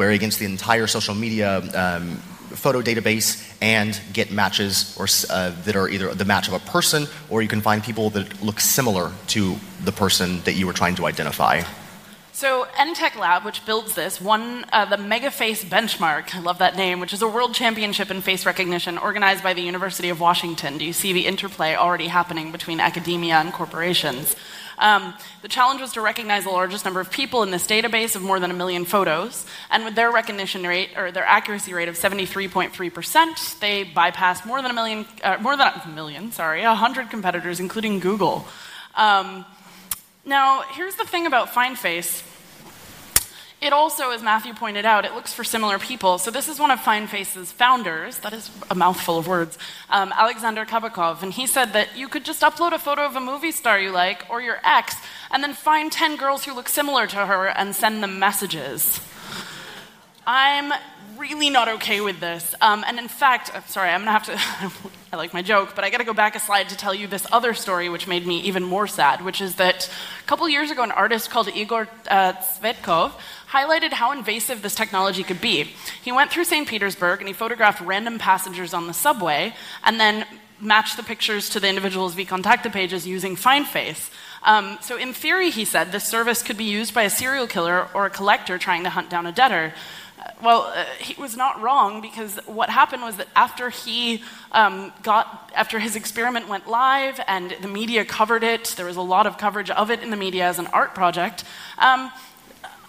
query 0.00 0.14
against 0.14 0.38
the 0.38 0.46
entire 0.46 0.86
social 0.86 1.14
media 1.14 1.58
um, 1.74 2.16
photo 2.56 2.80
database, 2.80 3.46
and 3.60 4.00
get 4.14 4.32
matches 4.32 4.96
or, 4.98 5.06
uh, 5.28 5.50
that 5.66 5.76
are 5.76 5.90
either 5.90 6.14
the 6.14 6.24
match 6.24 6.48
of 6.48 6.54
a 6.54 6.58
person 6.60 7.06
or 7.28 7.42
you 7.42 7.48
can 7.48 7.60
find 7.60 7.84
people 7.84 8.08
that 8.08 8.42
look 8.42 8.60
similar 8.60 9.12
to 9.26 9.56
the 9.84 9.92
person 9.92 10.40
that 10.44 10.54
you 10.54 10.66
were 10.66 10.72
trying 10.72 10.94
to 10.94 11.04
identify. 11.04 11.62
So, 12.32 12.66
NTech 12.78 13.16
Lab, 13.18 13.44
which 13.44 13.66
builds 13.66 13.94
this, 13.94 14.22
won 14.22 14.64
uh, 14.72 14.86
the 14.86 14.96
MegaFace 14.96 15.66
Benchmark. 15.66 16.34
I 16.34 16.40
love 16.40 16.56
that 16.60 16.76
name, 16.76 16.98
which 16.98 17.12
is 17.12 17.20
a 17.20 17.28
world 17.28 17.52
championship 17.52 18.10
in 18.10 18.22
face 18.22 18.46
recognition 18.46 18.96
organized 18.96 19.42
by 19.42 19.52
the 19.52 19.60
University 19.60 20.08
of 20.08 20.18
Washington. 20.18 20.78
Do 20.78 20.86
you 20.86 20.94
see 20.94 21.12
the 21.12 21.26
interplay 21.26 21.74
already 21.74 22.06
happening 22.06 22.52
between 22.52 22.80
academia 22.80 23.34
and 23.34 23.52
corporations? 23.52 24.34
Um, 24.80 25.14
the 25.42 25.48
challenge 25.48 25.80
was 25.80 25.92
to 25.92 26.00
recognize 26.00 26.44
the 26.44 26.50
largest 26.50 26.84
number 26.84 27.00
of 27.00 27.10
people 27.10 27.42
in 27.42 27.50
this 27.50 27.66
database 27.66 28.16
of 28.16 28.22
more 28.22 28.40
than 28.40 28.50
a 28.50 28.54
million 28.54 28.84
photos, 28.86 29.46
and 29.70 29.84
with 29.84 29.94
their 29.94 30.10
recognition 30.10 30.66
rate 30.66 30.90
or 30.96 31.12
their 31.12 31.24
accuracy 31.24 31.74
rate 31.74 31.88
of 31.88 31.96
73.3%, 31.96 33.60
they 33.60 33.84
bypassed 33.84 34.46
more 34.46 34.62
than 34.62 34.70
a 34.70 34.74
million, 34.74 35.06
uh, 35.22 35.36
more 35.40 35.56
than 35.56 35.68
a 35.68 35.88
million, 35.88 36.32
sorry, 36.32 36.62
a 36.62 36.74
hundred 36.74 37.10
competitors, 37.10 37.60
including 37.60 38.00
Google. 38.00 38.46
Um, 38.94 39.44
now, 40.24 40.62
here's 40.72 40.94
the 40.96 41.04
thing 41.04 41.26
about 41.26 41.48
FindFace. 41.48 42.22
It 43.60 43.74
also, 43.74 44.10
as 44.10 44.22
Matthew 44.22 44.54
pointed 44.54 44.86
out, 44.86 45.04
it 45.04 45.14
looks 45.14 45.34
for 45.34 45.44
similar 45.44 45.78
people. 45.78 46.16
So 46.16 46.30
this 46.30 46.48
is 46.48 46.58
one 46.58 46.70
of 46.70 46.80
FindFace's 46.80 47.52
founders. 47.52 48.18
That 48.20 48.32
is 48.32 48.50
a 48.70 48.74
mouthful 48.74 49.18
of 49.18 49.26
words. 49.28 49.58
Um, 49.90 50.14
Alexander 50.16 50.64
Kabakov, 50.64 51.22
and 51.22 51.30
he 51.30 51.46
said 51.46 51.74
that 51.74 51.94
you 51.94 52.08
could 52.08 52.24
just 52.24 52.40
upload 52.40 52.72
a 52.72 52.78
photo 52.78 53.04
of 53.04 53.16
a 53.16 53.20
movie 53.20 53.52
star 53.52 53.78
you 53.78 53.90
like 53.90 54.24
or 54.30 54.40
your 54.40 54.60
ex, 54.64 54.96
and 55.30 55.42
then 55.42 55.52
find 55.52 55.92
ten 55.92 56.16
girls 56.16 56.44
who 56.46 56.54
look 56.54 56.70
similar 56.70 57.06
to 57.08 57.26
her 57.26 57.48
and 57.48 57.74
send 57.74 58.02
them 58.02 58.18
messages. 58.18 58.98
I'm 60.26 60.72
really 61.20 61.50
not 61.50 61.68
okay 61.68 62.00
with 62.00 62.18
this. 62.18 62.54
Um, 62.62 62.82
and 62.86 62.98
in 62.98 63.06
fact, 63.06 63.54
uh, 63.54 63.60
sorry, 63.66 63.90
I'm 63.90 64.00
gonna 64.00 64.12
have 64.12 64.24
to, 64.24 64.88
I 65.12 65.16
like 65.16 65.34
my 65.34 65.42
joke, 65.42 65.74
but 65.74 65.84
I 65.84 65.90
gotta 65.90 66.04
go 66.04 66.14
back 66.14 66.34
a 66.34 66.40
slide 66.40 66.70
to 66.70 66.76
tell 66.76 66.94
you 66.94 67.06
this 67.06 67.26
other 67.30 67.52
story 67.52 67.90
which 67.90 68.06
made 68.06 68.26
me 68.26 68.40
even 68.40 68.64
more 68.64 68.86
sad, 68.86 69.22
which 69.22 69.42
is 69.42 69.56
that 69.56 69.90
a 70.24 70.26
couple 70.26 70.48
years 70.48 70.70
ago, 70.70 70.82
an 70.82 70.90
artist 70.90 71.30
called 71.30 71.48
Igor 71.48 71.88
uh, 72.08 72.32
Tsvetkov 72.32 73.12
highlighted 73.50 73.92
how 73.92 74.12
invasive 74.12 74.62
this 74.62 74.74
technology 74.74 75.22
could 75.22 75.40
be. 75.40 75.64
He 76.02 76.10
went 76.10 76.30
through 76.30 76.44
St. 76.44 76.66
Petersburg 76.66 77.20
and 77.20 77.28
he 77.28 77.34
photographed 77.34 77.82
random 77.82 78.18
passengers 78.18 78.72
on 78.72 78.86
the 78.86 78.94
subway 78.94 79.54
and 79.84 80.00
then 80.00 80.24
matched 80.60 80.96
the 80.96 81.02
pictures 81.02 81.50
to 81.50 81.60
the 81.60 81.68
individual's 81.68 82.14
VKontakte 82.14 82.72
pages 82.72 83.06
using 83.06 83.36
FindFace. 83.36 84.10
Um, 84.42 84.78
so, 84.80 84.96
in 84.96 85.12
theory, 85.12 85.50
he 85.50 85.66
said, 85.66 85.92
this 85.92 86.04
service 86.04 86.42
could 86.42 86.56
be 86.56 86.64
used 86.64 86.94
by 86.94 87.02
a 87.02 87.10
serial 87.10 87.46
killer 87.46 87.88
or 87.92 88.06
a 88.06 88.10
collector 88.10 88.56
trying 88.56 88.84
to 88.84 88.90
hunt 88.90 89.10
down 89.10 89.26
a 89.26 89.32
debtor. 89.32 89.74
Well, 90.42 90.72
uh, 90.74 90.84
he 90.98 91.20
was 91.20 91.36
not 91.36 91.60
wrong 91.60 92.00
because 92.00 92.38
what 92.46 92.70
happened 92.70 93.02
was 93.02 93.16
that 93.16 93.28
after 93.36 93.70
he 93.70 94.22
um, 94.52 94.92
got, 95.02 95.50
after 95.54 95.78
his 95.78 95.96
experiment 95.96 96.48
went 96.48 96.68
live 96.68 97.20
and 97.26 97.56
the 97.62 97.68
media 97.68 98.04
covered 98.04 98.42
it, 98.42 98.74
there 98.76 98.86
was 98.86 98.96
a 98.96 99.02
lot 99.02 99.26
of 99.26 99.38
coverage 99.38 99.70
of 99.70 99.90
it 99.90 100.00
in 100.02 100.10
the 100.10 100.16
media 100.16 100.46
as 100.46 100.58
an 100.58 100.66
art 100.68 100.94
project. 100.94 101.44
Um, 101.78 102.10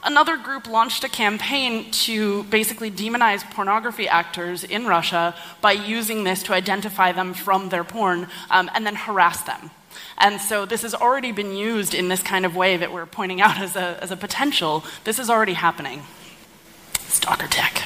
another 0.03 0.37
group 0.37 0.67
launched 0.67 1.03
a 1.03 1.09
campaign 1.09 1.91
to 1.91 2.43
basically 2.43 2.89
demonize 2.91 3.49
pornography 3.51 4.07
actors 4.07 4.63
in 4.63 4.85
Russia 4.85 5.35
by 5.61 5.73
using 5.73 6.23
this 6.23 6.43
to 6.43 6.53
identify 6.53 7.11
them 7.11 7.33
from 7.33 7.69
their 7.69 7.83
porn 7.83 8.27
um, 8.49 8.69
and 8.73 8.85
then 8.85 8.95
harass 8.95 9.41
them. 9.43 9.71
And 10.17 10.39
so 10.39 10.65
this 10.65 10.83
has 10.83 10.93
already 10.93 11.31
been 11.31 11.55
used 11.55 11.93
in 11.93 12.07
this 12.07 12.21
kind 12.21 12.45
of 12.45 12.55
way 12.55 12.77
that 12.77 12.93
we're 12.93 13.05
pointing 13.05 13.41
out 13.41 13.57
as 13.59 13.75
a, 13.75 13.97
as 14.01 14.11
a 14.11 14.17
potential. 14.17 14.83
This 15.03 15.19
is 15.19 15.29
already 15.29 15.53
happening. 15.53 16.03
Stalker 17.21 17.45
tech. 17.45 17.83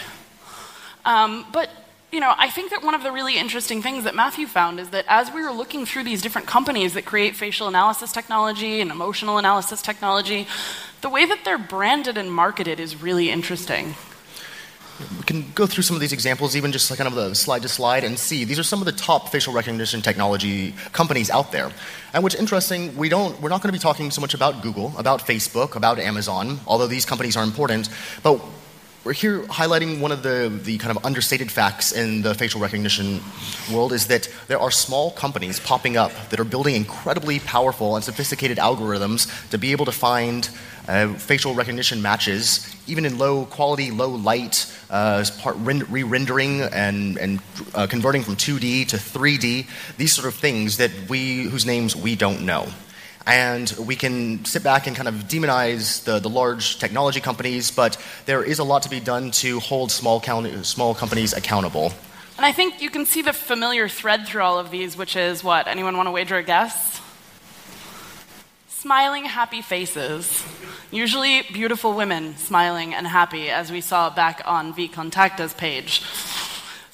Um, 1.04 1.46
but 1.52 1.70
you 2.14 2.22
know, 2.22 2.34
I 2.38 2.50
think 2.50 2.72
that 2.72 2.82
one 2.84 2.94
of 2.94 3.04
the 3.04 3.12
really 3.12 3.38
interesting 3.38 3.82
things 3.82 4.06
that 4.06 4.16
Matthew 4.16 4.48
found 4.48 4.80
is 4.80 4.92
that 4.92 5.04
as 5.10 5.30
we 5.30 5.42
were 5.42 5.52
looking 5.52 5.86
through 5.86 6.06
these 6.06 6.22
different 6.22 6.48
companies 6.48 6.94
that 6.94 7.04
create 7.04 7.36
facial 7.36 7.68
analysis 7.68 8.14
technology 8.14 8.80
and 8.80 8.90
emotional 8.92 9.38
analysis 9.38 9.82
technology, 9.82 10.48
the 11.02 11.10
way 11.10 11.26
that 11.26 11.44
they're 11.44 11.58
branded 11.58 12.18
and 12.18 12.32
marketed 12.32 12.80
is 12.80 13.02
really 13.02 13.30
interesting. 13.30 13.96
We 15.18 15.24
can 15.26 15.52
go 15.54 15.66
through 15.66 15.84
some 15.84 15.98
of 15.98 16.00
these 16.00 16.14
examples, 16.14 16.56
even 16.56 16.72
just 16.72 16.88
kind 16.96 17.06
of 17.06 17.16
the 17.16 17.36
slide 17.36 17.64
to 17.64 17.68
slide, 17.68 18.06
and 18.06 18.18
see 18.18 18.46
these 18.46 18.58
are 18.58 18.64
some 18.64 18.80
of 18.80 18.86
the 18.86 18.94
top 18.94 19.28
facial 19.28 19.52
recognition 19.52 20.02
technology 20.02 20.74
companies 20.94 21.30
out 21.30 21.52
there. 21.52 21.70
And 22.14 22.24
what's 22.24 22.36
interesting, 22.36 22.96
we 22.96 23.10
don't, 23.10 23.42
we're 23.42 23.50
not 23.50 23.62
going 23.62 23.74
to 23.74 23.78
be 23.78 23.84
talking 23.84 24.10
so 24.10 24.22
much 24.22 24.34
about 24.34 24.62
Google, 24.62 24.94
about 24.98 25.28
Facebook, 25.28 25.76
about 25.76 26.00
Amazon, 26.00 26.62
although 26.66 26.88
these 26.88 27.06
companies 27.06 27.36
are 27.36 27.44
important. 27.44 27.90
But 28.24 28.40
we're 29.06 29.14
here 29.14 29.42
highlighting 29.44 30.00
one 30.00 30.12
of 30.12 30.24
the, 30.24 30.52
the 30.64 30.80
kind 30.80 30.98
of 30.98 31.06
understated 31.06 31.52
facts 31.52 31.92
in 31.92 32.24
the 32.24 32.34
facial 32.34 32.60
recognition 32.60 33.22
world 33.72 33.94
is 33.94 34.08
that 34.08 34.28
there 34.48 34.60
are 34.60 34.72
small 34.72 35.12
companies 35.12 35.60
popping 35.60 35.96
up 35.96 36.12
that 36.32 36.40
are 36.40 36.44
building 36.44 36.74
incredibly 36.74 37.40
powerful 37.40 37.96
and 37.96 38.04
sophisticated 38.04 38.58
algorithms 38.58 39.30
to 39.52 39.60
be 39.60 39.72
able 39.72 39.86
to 39.86 39.92
find 39.92 40.50
uh, 40.88 41.14
facial 41.14 41.54
recognition 41.54 42.02
matches, 42.02 42.76
even 42.88 43.06
in 43.06 43.20
low 43.20 43.46
quality, 43.46 43.92
low 43.92 44.10
light, 44.10 44.76
uh, 44.90 45.24
re 45.60 46.02
rendering 46.02 46.62
and, 46.62 47.20
and 47.20 47.40
uh, 47.76 47.86
converting 47.86 48.24
from 48.24 48.36
2D 48.36 48.88
to 48.88 48.98
3D, 48.98 49.68
these 49.98 50.14
sort 50.14 50.28
of 50.28 50.34
things 50.34 50.78
that 50.78 50.92
we, 51.10 51.44
whose 51.44 51.66
names 51.66 51.96
we 51.96 52.16
don't 52.16 52.44
know. 52.44 52.68
And 53.28 53.72
we 53.80 53.96
can 53.96 54.46
sit 54.46 54.64
back 54.64 54.86
and 54.86 54.96
kind 54.96 55.08
of 55.08 55.16
demonize 55.28 56.04
the, 56.04 56.20
the 56.20 56.30
large 56.30 56.78
technology 56.78 57.20
companies, 57.20 57.72
but 57.72 57.98
there 58.26 58.44
is 58.44 58.60
a 58.60 58.64
lot 58.64 58.84
to 58.84 58.90
be 58.90 59.00
done 59.00 59.32
to 59.32 59.60
hold 59.60 59.92
small, 59.92 60.22
small 60.64 60.94
companies 60.94 61.34
accountable. 61.34 61.92
And 62.38 62.46
I 62.46 62.52
think 62.52 62.82
you 62.82 62.90
can 62.90 63.06
see 63.06 63.22
the 63.22 63.34
familiar 63.34 63.88
thread 63.88 64.28
through 64.28 64.42
all 64.42 64.60
of 64.60 64.70
these, 64.70 64.96
which 64.96 65.16
is 65.16 65.44
what? 65.44 65.68
Anyone 65.68 65.98
want 65.98 66.08
to 66.08 66.12
wager 66.12 66.36
a 66.36 66.44
guess? 66.44 67.02
Smiling, 68.68 69.26
happy 69.26 69.64
faces. 69.64 70.46
Usually 70.92 71.42
beautiful 71.52 71.94
women 71.94 72.38
smiling 72.38 72.94
and 72.94 73.08
happy, 73.08 73.50
as 73.50 73.72
we 73.72 73.82
saw 73.82 74.12
back 74.12 74.42
on 74.46 74.74
VKontakte's 74.74 75.56
page. 75.56 76.04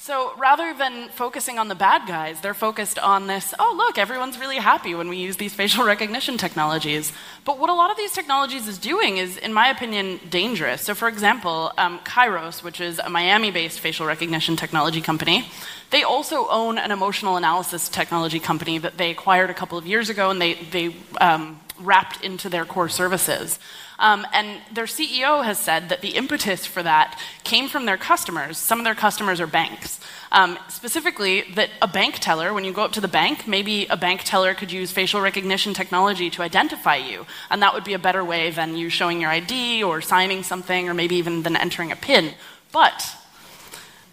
So 0.04 0.34
rather 0.36 0.74
than 0.74 1.10
focusing 1.10 1.60
on 1.60 1.68
the 1.68 1.76
bad 1.76 2.08
guys, 2.08 2.42
they're 2.42 2.56
focused 2.56 2.98
on 2.98 3.28
this 3.28 3.54
oh, 3.60 3.76
look, 3.78 4.00
everyone's 4.00 4.40
really 4.40 4.56
happy 4.56 4.96
when 4.96 5.10
we 5.10 5.18
use 5.18 5.38
these 5.38 5.54
facial 5.54 5.86
recognition 5.94 6.40
technologies. 6.40 7.14
But 7.46 7.60
what 7.60 7.70
a 7.70 7.76
lot 7.76 7.92
of 7.92 7.98
these 7.98 8.12
technologies 8.12 8.68
is 8.68 8.80
doing 8.80 9.18
is, 9.18 9.38
in 9.38 9.54
my 9.54 9.68
opinion, 9.68 10.20
dangerous. 10.32 10.82
So, 10.82 10.96
for 10.96 11.08
example, 11.08 11.72
um, 11.78 12.00
Kairos, 12.00 12.64
which 12.64 12.82
is 12.82 12.98
a 12.98 13.12
Miami 13.12 13.52
based 13.52 13.80
facial 13.80 14.08
recognition 14.08 14.56
technology 14.56 15.02
company, 15.02 15.46
they 15.92 16.02
also 16.02 16.48
own 16.50 16.80
an 16.80 16.90
emotional 16.90 17.38
analysis 17.38 17.88
technology 17.88 18.40
company 18.40 18.80
that 18.80 18.98
they 18.98 19.12
acquired 19.12 19.52
a 19.52 19.54
couple 19.54 19.78
of 19.78 19.86
years 19.86 20.10
ago 20.10 20.32
and 20.32 20.42
they, 20.42 20.56
they 20.56 20.96
um, 21.20 21.60
wrapped 21.82 22.24
into 22.24 22.50
their 22.50 22.66
core 22.66 22.90
services. 22.90 23.60
Um, 24.00 24.26
and 24.34 24.60
their 24.74 24.86
CEO 24.86 25.44
has 25.44 25.60
said 25.60 25.90
that 25.90 26.02
the 26.02 26.16
impetus 26.16 26.66
for 26.66 26.82
that 26.82 27.20
came 27.44 27.70
from 27.70 27.86
their 27.86 27.98
customers. 27.98 28.58
Some 28.58 28.80
of 28.80 28.86
their 28.86 28.96
customers 28.96 29.40
are 29.40 29.48
banks. 29.48 30.00
Um, 30.32 30.58
specifically, 30.70 31.44
that 31.56 31.70
a 31.82 31.88
bank 31.88 32.18
teller, 32.20 32.54
when 32.54 32.64
you 32.64 32.74
go 32.74 32.84
up 32.84 32.94
to 32.94 33.02
the 33.02 33.08
bank, 33.08 33.48
maybe 33.48 33.86
a 33.88 33.98
bank 33.98 34.22
teller 34.24 34.56
could 34.56 34.72
use 34.72 34.92
facial 34.92 35.22
recognition 35.22 35.74
technology 35.74 36.30
to 36.32 36.42
identify 36.42 36.96
you. 36.96 37.28
And 37.52 37.62
that 37.62 37.74
would 37.74 37.84
be 37.84 37.94
a 37.94 38.00
better 38.00 38.24
way 38.24 38.50
than 38.50 38.76
you 38.76 38.90
showing 38.90 39.22
your 39.22 39.30
ID 39.30 39.84
or 39.84 40.02
signing 40.02 40.42
something 40.42 40.90
or 40.90 40.96
maybe 40.96 41.16
even 41.16 41.44
than 41.44 41.56
entering 41.56 41.92
a 41.92 41.96
PIN. 41.96 42.34
But 42.72 43.06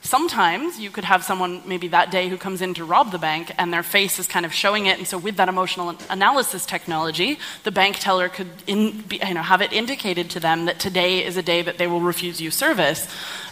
Sometimes 0.08 0.80
you 0.80 0.90
could 0.90 1.04
have 1.04 1.22
someone 1.22 1.60
maybe 1.66 1.88
that 1.88 2.10
day 2.10 2.30
who 2.30 2.38
comes 2.38 2.62
in 2.62 2.72
to 2.72 2.84
rob 2.86 3.12
the 3.12 3.18
bank 3.18 3.52
and 3.58 3.70
their 3.70 3.82
face 3.82 4.18
is 4.18 4.26
kind 4.26 4.46
of 4.46 4.54
showing 4.54 4.86
it. 4.86 4.96
And 4.96 5.06
so, 5.06 5.18
with 5.18 5.36
that 5.36 5.50
emotional 5.50 5.94
analysis 6.08 6.64
technology, 6.64 7.38
the 7.64 7.70
bank 7.70 7.98
teller 7.98 8.30
could 8.30 8.48
in, 8.66 9.02
be, 9.02 9.20
you 9.22 9.34
know, 9.34 9.42
have 9.42 9.60
it 9.60 9.70
indicated 9.70 10.30
to 10.30 10.40
them 10.40 10.64
that 10.64 10.80
today 10.80 11.22
is 11.22 11.36
a 11.36 11.42
day 11.42 11.60
that 11.60 11.76
they 11.76 11.86
will 11.86 12.00
refuse 12.00 12.40
you 12.40 12.50
service. 12.50 13.06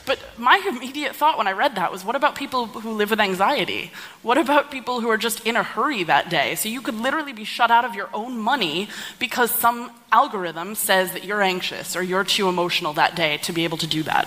But 0.07 0.19
my 0.39 0.57
immediate 0.67 1.15
thought 1.15 1.37
when 1.37 1.47
I 1.47 1.53
read 1.53 1.75
that 1.75 1.93
was 1.93 2.07
what 2.07 2.17
about 2.17 2.37
people 2.37 2.65
who 2.69 2.93
live 2.93 3.11
with 3.11 3.21
anxiety? 3.21 3.93
What 4.23 4.39
about 4.39 4.71
people 4.71 5.03
who 5.03 5.11
are 5.11 5.19
just 5.19 5.47
in 5.47 5.57
a 5.57 5.63
hurry 5.63 6.05
that 6.05 6.31
day? 6.31 6.55
So, 6.55 6.71
you 6.71 6.81
could 6.81 6.95
literally 6.95 7.35
be 7.35 7.45
shut 7.45 7.71
out 7.71 7.85
of 7.85 7.95
your 7.95 8.09
own 8.15 8.39
money 8.39 8.89
because 9.19 9.51
some 9.51 9.91
algorithm 10.11 10.75
says 10.75 11.13
that 11.13 11.23
you're 11.23 11.43
anxious 11.43 11.95
or 11.95 12.03
you're 12.03 12.25
too 12.25 12.49
emotional 12.49 12.95
that 12.95 13.15
day 13.15 13.37
to 13.43 13.53
be 13.53 13.65
able 13.65 13.77
to 13.77 13.87
do 13.87 14.03
that. 14.05 14.27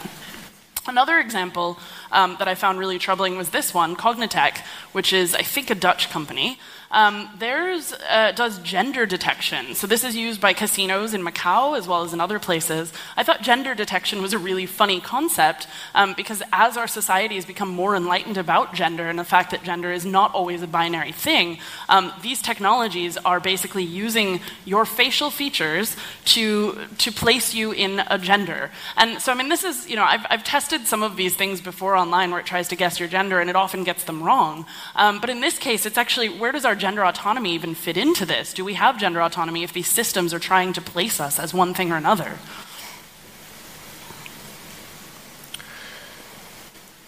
Another 0.89 1.19
example 1.19 1.77
um, 2.12 2.36
that 2.39 2.48
I 2.48 2.55
found 2.55 2.79
really 2.79 2.98
troubling 2.98 3.38
was 3.38 3.51
this 3.51 3.75
one, 3.75 3.96
Cognitec, 3.96 4.58
which 4.91 5.13
is, 5.13 5.36
I 5.36 5.43
think, 5.43 5.69
a 5.69 5.75
Dutch 5.75 6.10
company. 6.10 6.60
Um, 6.91 7.29
theirs 7.38 7.93
uh, 8.10 8.31
does 8.31 8.58
gender 8.60 9.05
detection. 9.05 9.75
So 9.75 9.86
this 9.86 10.03
is 10.03 10.15
used 10.15 10.41
by 10.41 10.53
casinos 10.53 11.13
in 11.13 11.22
Macau 11.24 11.77
as 11.77 11.88
well 11.88 12.03
as 12.03 12.13
in 12.13 12.19
other 12.19 12.39
places. 12.39 12.91
I 13.15 13.24
thought 13.24 13.41
gender 13.41 13.75
detection 13.75 14.22
was 14.22 14.34
a 14.34 14.39
really 14.39 14.65
funny 14.65 15.00
concept 15.00 15.67
um, 15.93 16.15
because 16.17 16.41
as 16.51 16.77
our 16.77 16.88
society 16.88 17.36
has 17.36 17.46
become 17.46 17.69
more 17.69 17.96
enlightened 17.96 18.38
about 18.38 18.74
gender 18.74 19.08
and 19.08 19.19
the 19.19 19.24
fact 19.24 19.51
that 19.51 19.63
gender 19.63 19.91
is 19.91 20.03
not 20.03 20.34
always 20.34 20.63
a 20.63 20.67
binary 20.67 21.12
thing, 21.12 21.60
um, 21.89 22.12
these 22.24 22.41
technologies 22.41 23.17
are 23.17 23.39
basically 23.39 23.84
using 23.84 24.39
your 24.65 24.84
facial 24.86 25.29
features 25.29 25.96
to, 26.25 26.75
to 26.98 27.12
place 27.12 27.53
you 27.53 27.72
in 27.72 28.01
a 28.08 28.17
gender. 28.17 28.72
And 28.98 29.22
so, 29.22 29.31
I 29.31 29.36
mean, 29.36 29.50
this 29.50 29.63
is, 29.63 29.88
you 29.88 29.96
know, 29.96 30.03
I've, 30.03 30.25
I've 30.29 30.43
tested 30.43 30.88
some 30.88 31.03
of 31.03 31.17
these 31.17 31.36
things 31.36 31.62
before 31.62 31.96
online 31.96 32.31
where 32.31 32.39
it 32.39 32.48
tries 32.48 32.67
to 32.69 32.75
guess 32.75 33.00
your 33.00 33.10
gender 33.10 33.39
and 33.39 33.50
it 33.50 33.55
often 33.55 33.84
gets 33.84 34.05
them 34.05 34.24
wrong. 34.24 34.65
Um, 34.96 35.19
but 35.22 35.29
in 35.29 35.39
this 35.39 35.60
case, 35.60 35.86
it's 35.86 35.98
actually 35.98 36.29
where 36.29 36.51
does 36.51 36.65
our 36.65 36.78
gender 36.79 37.05
autonomy 37.05 37.53
even 37.53 37.75
fit 37.75 37.98
into 37.98 38.25
this? 38.25 38.53
Do 38.53 38.65
we 38.65 38.74
have 38.74 38.98
gender 38.98 39.21
autonomy 39.21 39.63
if 39.63 39.74
these 39.74 39.88
systems 39.88 40.33
are 40.33 40.39
trying 40.39 40.74
to 40.74 40.81
place 40.81 41.19
us 41.19 41.39
as 41.39 41.53
one 41.53 41.74
thing 41.74 41.91
or 41.91 41.98
another? 41.98 42.38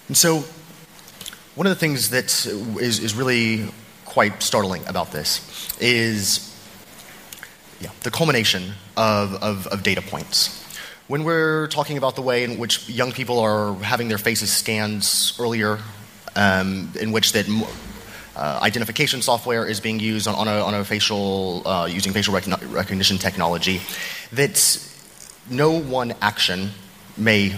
And 0.07 0.17
so, 0.17 0.43
one 1.55 1.67
of 1.67 1.71
the 1.71 1.79
things 1.79 2.09
that 2.09 2.45
is, 2.45 2.99
is 2.99 3.15
really 3.15 3.69
quite 4.05 4.43
startling 4.43 4.85
about 4.87 5.11
this 5.11 5.73
is 5.79 6.53
yeah, 7.79 7.89
the 8.03 8.11
culmination 8.11 8.73
of, 8.97 9.33
of, 9.35 9.67
of 9.67 9.83
data 9.83 10.01
points. 10.01 10.57
When 11.07 11.23
we're 11.23 11.67
talking 11.67 11.97
about 11.97 12.15
the 12.15 12.21
way 12.21 12.43
in 12.43 12.57
which 12.57 12.89
young 12.89 13.11
people 13.11 13.39
are 13.39 13.73
having 13.75 14.07
their 14.07 14.17
faces 14.17 14.51
scanned 14.51 15.07
earlier, 15.39 15.79
um, 16.35 16.91
in 16.99 17.11
which 17.11 17.33
that 17.33 17.47
uh, 18.41 18.59
identification 18.63 19.21
software 19.21 19.67
is 19.67 19.79
being 19.79 19.99
used 19.99 20.27
on, 20.27 20.33
on, 20.33 20.47
a, 20.47 20.61
on 20.61 20.73
a, 20.73 20.83
facial, 20.83 21.61
uh, 21.67 21.85
using 21.85 22.11
facial 22.11 22.33
recognition 22.33 23.19
technology, 23.19 23.79
that 24.31 24.57
no 25.47 25.79
one 25.79 26.15
action 26.21 26.71
may 27.15 27.55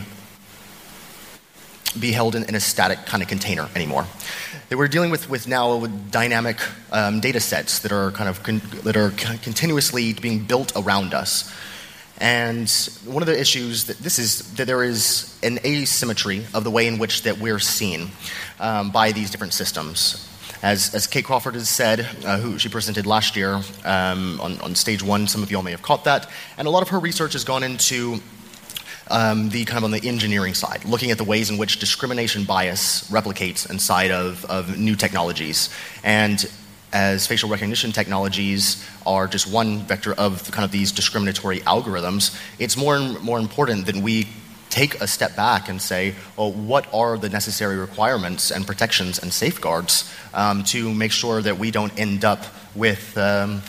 be 1.97 2.11
held 2.11 2.35
in, 2.35 2.43
in, 2.49 2.55
a 2.55 2.59
static 2.59 3.05
kind 3.05 3.23
of 3.23 3.29
container 3.29 3.69
anymore. 3.75 4.05
That 4.67 4.77
we're 4.77 4.89
dealing 4.89 5.09
with, 5.09 5.29
with 5.29 5.47
now 5.47 5.77
with 5.77 6.11
dynamic 6.11 6.59
um, 6.91 7.21
data 7.21 7.39
sets 7.39 7.79
that 7.79 7.93
are 7.93 8.11
kind 8.11 8.29
of 8.29 8.43
con- 8.43 8.61
that 8.83 8.97
are 8.97 9.11
continuously 9.11 10.11
being 10.11 10.43
built 10.43 10.73
around 10.75 11.13
us. 11.13 11.49
And 12.17 12.69
one 13.05 13.23
of 13.23 13.27
the 13.27 13.39
issues 13.39 13.85
that 13.85 13.99
this 13.99 14.19
is 14.19 14.53
that 14.55 14.65
there 14.65 14.83
is 14.83 15.39
an 15.43 15.59
asymmetry 15.63 16.45
of 16.53 16.65
the 16.65 16.71
way 16.71 16.87
in 16.87 16.97
which 16.97 17.23
that 17.23 17.37
we're 17.37 17.59
seen 17.59 18.11
um, 18.59 18.91
by 18.91 19.13
these 19.13 19.31
different 19.31 19.53
systems. 19.53 20.27
As, 20.63 20.95
as 20.95 21.07
Kate 21.07 21.25
Crawford 21.25 21.55
has 21.55 21.67
said, 21.67 22.07
uh, 22.23 22.37
who 22.37 22.57
she 22.57 22.69
presented 22.69 23.05
last 23.05 23.35
year 23.35 23.55
um, 23.83 24.39
on, 24.39 24.61
on 24.61 24.75
stage 24.75 25.03
one, 25.03 25.27
some 25.27 25.43
of 25.43 25.51
you 25.51 25.57
all 25.57 25.63
may 25.63 25.71
have 25.71 25.81
caught 25.81 26.05
that. 26.05 26.29
And 26.57 26.69
a 26.69 26.71
lot 26.71 26.81
of 26.81 26.87
her 26.89 26.99
research 26.99 27.33
has 27.33 27.43
gone 27.43 27.63
into 27.63 28.21
um, 29.11 29.49
the 29.49 29.65
kind 29.65 29.79
of 29.79 29.83
on 29.83 29.91
the 29.91 30.07
engineering 30.07 30.53
side, 30.53 30.85
looking 30.85 31.11
at 31.11 31.17
the 31.17 31.25
ways 31.25 31.49
in 31.49 31.57
which 31.57 31.79
discrimination 31.79 32.45
bias 32.45 33.09
replicates 33.09 33.69
inside 33.69 34.11
of, 34.11 34.45
of 34.45 34.79
new 34.79 34.95
technologies. 34.95 35.69
And 36.01 36.49
as 36.93 37.27
facial 37.27 37.49
recognition 37.49 37.91
technologies 37.91 38.87
are 39.05 39.27
just 39.27 39.51
one 39.51 39.79
vector 39.79 40.13
of 40.13 40.49
kind 40.51 40.63
of 40.63 40.71
these 40.71 40.93
discriminatory 40.93 41.59
algorithms, 41.59 42.39
it's 42.57 42.77
more 42.77 42.95
and 42.95 43.19
more 43.19 43.37
important 43.37 43.85
that 43.87 43.97
we 43.97 44.27
take 44.73 44.99
a 45.01 45.07
step 45.07 45.35
back 45.35 45.69
and 45.69 45.79
say, 45.79 46.15
well, 46.35 46.51
what 46.51 46.91
are 46.91 47.15
the 47.15 47.29
necessary 47.29 47.77
requirements 47.77 48.49
and 48.49 48.65
protections 48.65 49.19
and 49.19 49.31
safeguards 49.31 50.11
um, 50.33 50.63
to 50.63 50.91
make 50.91 51.11
sure 51.11 51.43
that 51.43 51.59
we 51.59 51.69
don't 51.69 51.97
end 51.99 52.25
up 52.25 52.43
with, 52.73 53.15
um, 53.15 53.61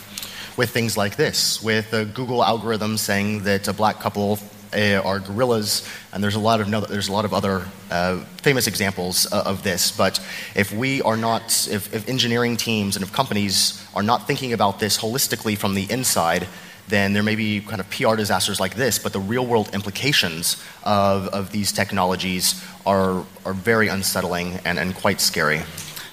with 0.57 0.71
things 0.71 0.97
like 0.97 1.15
this, 1.15 1.61
with 1.61 1.93
a 1.93 2.05
Google 2.05 2.43
algorithm 2.43 2.97
saying 2.97 3.43
that 3.43 3.67
a 3.67 3.73
black 3.73 3.99
couple 3.99 4.39
uh, 4.73 4.99
are 5.05 5.19
gorillas, 5.19 5.87
and 6.11 6.23
there's 6.23 6.33
a 6.33 6.39
lot 6.39 6.59
of 6.59 6.67
no, 6.67 6.81
there's 6.81 7.07
a 7.07 7.13
lot 7.13 7.23
of 7.23 7.35
other 7.35 7.67
uh, 7.91 8.17
famous 8.41 8.65
examples 8.65 9.31
uh, 9.31 9.43
of 9.45 9.61
this. 9.61 9.91
But 9.95 10.19
if 10.55 10.73
we 10.73 11.03
are 11.03 11.17
not, 11.17 11.67
if, 11.71 11.93
if 11.93 12.09
engineering 12.09 12.57
teams 12.57 12.95
and 12.95 13.05
if 13.05 13.13
companies 13.13 13.79
are 13.93 14.03
not 14.03 14.25
thinking 14.25 14.53
about 14.53 14.79
this 14.79 14.97
holistically 14.97 15.55
from 15.55 15.75
the 15.75 15.85
inside, 15.91 16.47
then 16.87 17.13
there 17.13 17.23
may 17.23 17.35
be 17.35 17.61
kind 17.61 17.79
of 17.79 17.89
PR 17.89 18.15
disasters 18.15 18.59
like 18.59 18.75
this, 18.75 18.99
but 18.99 19.13
the 19.13 19.19
real 19.19 19.45
world 19.45 19.73
implications 19.73 20.63
of, 20.83 21.27
of 21.29 21.51
these 21.51 21.71
technologies 21.71 22.63
are, 22.85 23.25
are 23.45 23.53
very 23.53 23.87
unsettling 23.87 24.59
and, 24.65 24.77
and 24.77 24.95
quite 24.95 25.19
scary. 25.19 25.61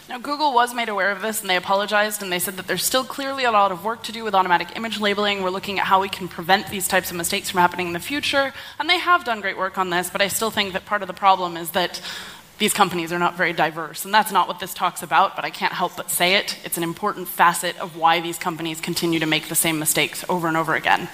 Now, 0.09 0.19
Google 0.19 0.53
was 0.53 0.75
made 0.75 0.91
aware 0.91 1.11
of 1.11 1.23
this 1.23 1.41
and 1.41 1.49
they 1.49 1.57
apologized 1.57 2.23
and 2.23 2.31
they 2.31 2.39
said 2.39 2.59
that 2.59 2.67
there's 2.67 2.85
still 2.85 3.03
clearly 3.03 3.45
a 3.45 3.51
lot 3.51 3.73
of 3.73 3.83
work 3.83 4.03
to 4.03 4.13
do 4.13 4.25
with 4.25 4.35
automatic 4.35 4.77
image 4.77 5.01
labeling. 5.01 5.43
We're 5.43 5.49
looking 5.49 5.79
at 5.79 5.87
how 5.87 6.03
we 6.03 6.11
can 6.11 6.29
prevent 6.29 6.69
these 6.69 6.87
types 6.87 7.11
of 7.11 7.17
mistakes 7.17 7.49
from 7.49 7.61
happening 7.61 7.87
in 7.87 7.93
the 7.95 7.99
future. 7.99 8.53
And 8.79 8.91
they 8.91 8.99
have 8.99 9.25
done 9.25 9.41
great 9.41 9.57
work 9.57 9.79
on 9.79 9.89
this, 9.89 10.11
but 10.11 10.21
I 10.21 10.29
still 10.29 10.51
think 10.51 10.75
that 10.75 10.85
part 10.85 11.01
of 11.01 11.09
the 11.09 11.15
problem 11.15 11.57
is 11.57 11.71
that 11.71 12.03
these 12.63 12.73
companies 12.73 13.13
are 13.13 13.19
not 13.19 13.37
very 13.37 13.53
diverse. 13.53 14.05
And 14.05 14.15
that's 14.15 14.31
not 14.31 14.47
what 14.47 14.61
this 14.61 14.73
talk's 14.73 15.03
about, 15.03 15.35
but 15.35 15.45
I 15.45 15.51
can't 15.51 15.73
help 15.73 15.97
but 15.97 16.13
say 16.13 16.37
it. 16.37 16.57
It's 16.65 16.77
an 16.77 16.85
important 16.85 17.27
facet 17.27 17.77
of 17.81 17.97
why 17.97 18.21
these 18.21 18.39
companies 18.39 18.81
continue 18.81 19.19
to 19.19 19.27
make 19.27 19.49
the 19.49 19.57
same 19.57 19.81
mistakes 19.81 20.25
over 20.29 20.47
and 20.47 20.57
over 20.57 20.77
again. 20.77 21.09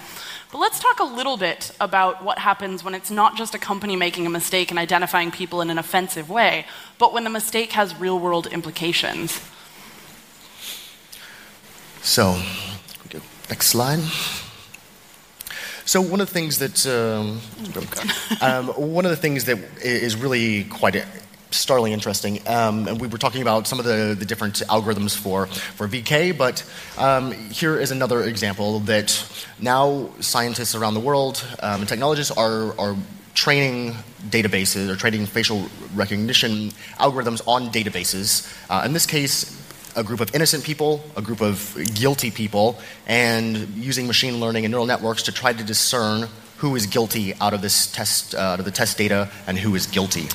But 0.53 0.59
let's 0.59 0.79
talk 0.79 1.01
a 1.01 1.05
little 1.05 1.39
bit 1.39 1.73
about 1.81 2.23
what 2.23 2.39
happens 2.41 2.85
when 2.85 2.95
it's 2.95 3.11
not 3.11 3.39
just 3.39 3.55
a 3.55 3.59
company 3.59 3.97
making 3.97 4.27
a 4.27 4.31
mistake 4.31 4.69
and 4.69 4.79
identifying 4.79 5.31
people 5.31 5.63
in 5.63 5.71
an 5.71 5.79
offensive 5.79 6.29
way, 6.29 6.67
but 6.99 7.15
when 7.15 7.25
the 7.25 7.31
mistake 7.31 7.73
has 7.73 7.99
real 7.99 8.19
world 8.19 8.47
implications. 8.49 9.41
So, 12.03 12.43
next 13.49 13.69
slide. 13.69 14.01
So 15.87 16.03
one 16.03 16.21
of 16.21 16.27
the 16.27 16.35
things 16.35 16.59
that 16.59 16.87
um, 16.87 17.41
um, 18.43 18.67
one 18.93 19.07
of 19.07 19.11
the 19.11 19.17
things 19.17 19.47
that 19.47 19.59
is 19.83 20.15
really 20.15 20.65
quite 20.65 21.03
startlingly 21.51 21.93
interesting. 21.93 22.41
Um, 22.47 22.89
and 22.89 23.01
we 23.01 23.09
were 23.09 23.19
talking 23.19 23.43
about 23.43 23.67
some 23.67 23.79
of 23.79 23.85
the, 23.85 24.15
the 24.19 24.25
different 24.25 24.57
algorithms 24.69 25.17
for, 25.17 25.47
for 25.47 25.89
VK, 25.89 26.37
but 26.37 26.65
um, 26.99 27.33
here 27.33 27.79
is 27.79 27.91
another 27.91 28.23
example 28.23 28.81
that 28.81 29.25
now 29.61 30.09
scientists 30.21 30.75
around 30.75 30.95
the 30.95 31.01
world 31.01 31.45
um, 31.63 31.81
and 31.81 31.89
technologists 31.89 32.37
are, 32.37 32.79
are 32.79 32.97
training 33.35 33.95
databases 34.31 34.89
or 34.89 34.97
training 34.97 35.25
facial 35.25 35.69
recognition 35.95 36.71
algorithms 36.99 37.41
on 37.47 37.69
databases. 37.69 38.53
Uh, 38.69 38.83
in 38.85 38.93
this 38.93 39.07
case, 39.07 39.57
a 39.97 40.03
group 40.03 40.21
of 40.21 40.35
innocent 40.35 40.65
people, 40.65 41.03
a 41.17 41.23
group 41.23 41.41
of 41.41 41.77
guilty 41.95 42.31
people, 42.31 42.79
and 43.07 43.57
using 43.77 44.07
machine 44.07 44.41
learning 44.41 44.65
and 44.65 44.73
neural 44.73 44.87
networks 44.87 45.23
to 45.25 45.33
try 45.33 45.53
to 45.53 45.65
discern 45.65 46.29
who 46.59 46.75
is 46.75 46.87
guilty 46.87 47.35
out 47.35 47.55
of 47.55 47.63
this 47.63 47.91
test, 47.93 48.35
uh, 48.35 48.39
out 48.39 48.59
of 48.59 48.65
the 48.65 48.71
test 48.71 48.99
data, 48.99 49.31
and 49.47 49.59
who 49.59 49.75
is 49.75 49.87
guilty. 49.87 50.27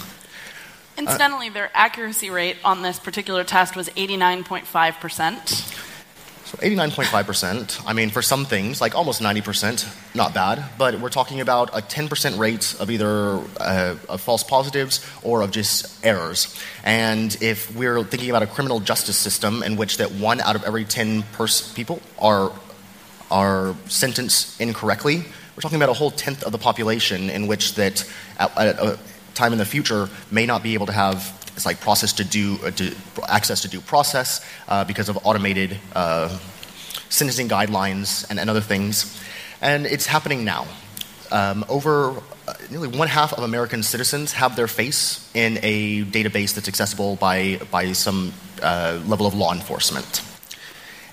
Incidentally, 0.98 1.50
their 1.50 1.72
accuracy 1.74 2.30
rate 2.30 2.58
on 2.64 2.82
this 2.82 3.00
particular 3.00 3.44
test 3.44 3.76
was 3.76 3.90
89.5%. 3.90 5.80
So 6.54 6.60
89.5%, 6.60 7.82
I 7.88 7.94
mean, 7.94 8.12
for 8.12 8.22
some 8.22 8.46
things, 8.46 8.80
like 8.80 8.94
almost 8.94 9.24
90%, 9.24 10.16
not 10.16 10.36
bad, 10.36 10.64
but 10.78 11.00
we're 11.00 11.10
talking 11.10 11.42
about 11.42 11.70
a 11.70 11.82
10% 11.82 12.38
rate 12.38 12.76
of 12.80 12.92
either 12.92 13.42
uh, 13.60 13.96
of 14.08 14.22
false 14.22 14.44
positives 14.44 15.04
or 15.24 15.42
of 15.42 15.50
just 15.50 16.06
errors. 16.06 16.56
And 16.84 17.36
if 17.42 17.76
we're 17.76 18.04
thinking 18.04 18.30
about 18.30 18.44
a 18.44 18.48
criminal 18.48 18.80
justice 18.80 19.18
system 19.18 19.64
in 19.64 19.78
which 19.78 19.98
that 19.98 20.12
one 20.12 20.42
out 20.42 20.56
of 20.56 20.64
every 20.64 20.86
10 20.86 21.24
pers- 21.32 21.74
people 21.74 22.00
are, 22.20 22.52
are 23.32 23.76
sentenced 23.88 24.62
incorrectly, 24.62 25.24
we're 25.56 25.62
talking 25.62 25.78
about 25.78 25.90
a 25.90 25.94
whole 25.94 26.12
tenth 26.12 26.44
of 26.44 26.52
the 26.52 26.60
population 26.60 27.32
in 27.32 27.48
which 27.48 27.74
that 27.76 28.08
at, 28.38 28.56
at, 28.58 28.80
uh, 28.80 28.98
time 29.34 29.52
in 29.52 29.58
the 29.58 29.66
future 29.66 30.10
may 30.32 30.46
not 30.46 30.64
be 30.64 30.74
able 30.74 30.86
to 30.86 30.94
have 30.94 31.40
it's 31.56 31.66
like 31.66 31.80
process 31.80 32.14
to 32.14 32.24
do 32.24 32.58
uh, 32.64 32.72
to, 32.72 32.96
access 33.28 33.62
to 33.62 33.68
due 33.68 33.82
process 33.82 34.46
uh, 34.68 34.84
because 34.84 35.10
of 35.10 35.18
automated 35.26 35.78
uh, 35.96 36.30
sentencing 37.10 37.48
guidelines 37.48 38.28
and, 38.30 38.40
and, 38.40 38.50
other 38.50 38.62
things, 38.62 39.22
and 39.62 39.86
it's 39.86 40.06
happening 40.06 40.44
now. 40.44 40.66
Um, 41.32 41.66
over 41.70 42.12
uh, 42.48 42.54
nearly 42.70 42.88
one 42.88 43.08
half 43.08 43.34
of 43.34 43.44
American 43.44 43.82
citizens 43.82 44.34
have 44.34 44.56
their 44.56 44.68
face 44.68 45.30
in 45.34 45.60
a 45.64 46.04
database 46.06 46.54
that's 46.54 46.68
accessible 46.68 47.16
by 47.16 47.60
by 47.72 47.94
some 47.94 48.34
uh, 48.62 49.00
level 49.06 49.26
of 49.26 49.34
law 49.34 49.54
enforcement, 49.54 50.22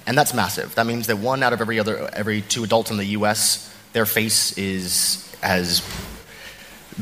and 0.06 0.16
that's 0.16 0.34
massive. 0.34 0.74
That 0.74 0.86
means 0.86 1.06
that 1.06 1.18
one 1.18 1.42
out 1.42 1.52
of 1.52 1.60
every 1.60 1.78
other 1.78 2.08
every 2.12 2.40
two 2.42 2.64
adults 2.64 2.90
in 2.90 2.96
the 2.96 3.06
U.S. 3.16 3.74
their 3.92 4.06
face 4.06 4.56
is 4.56 5.26
has 5.42 5.82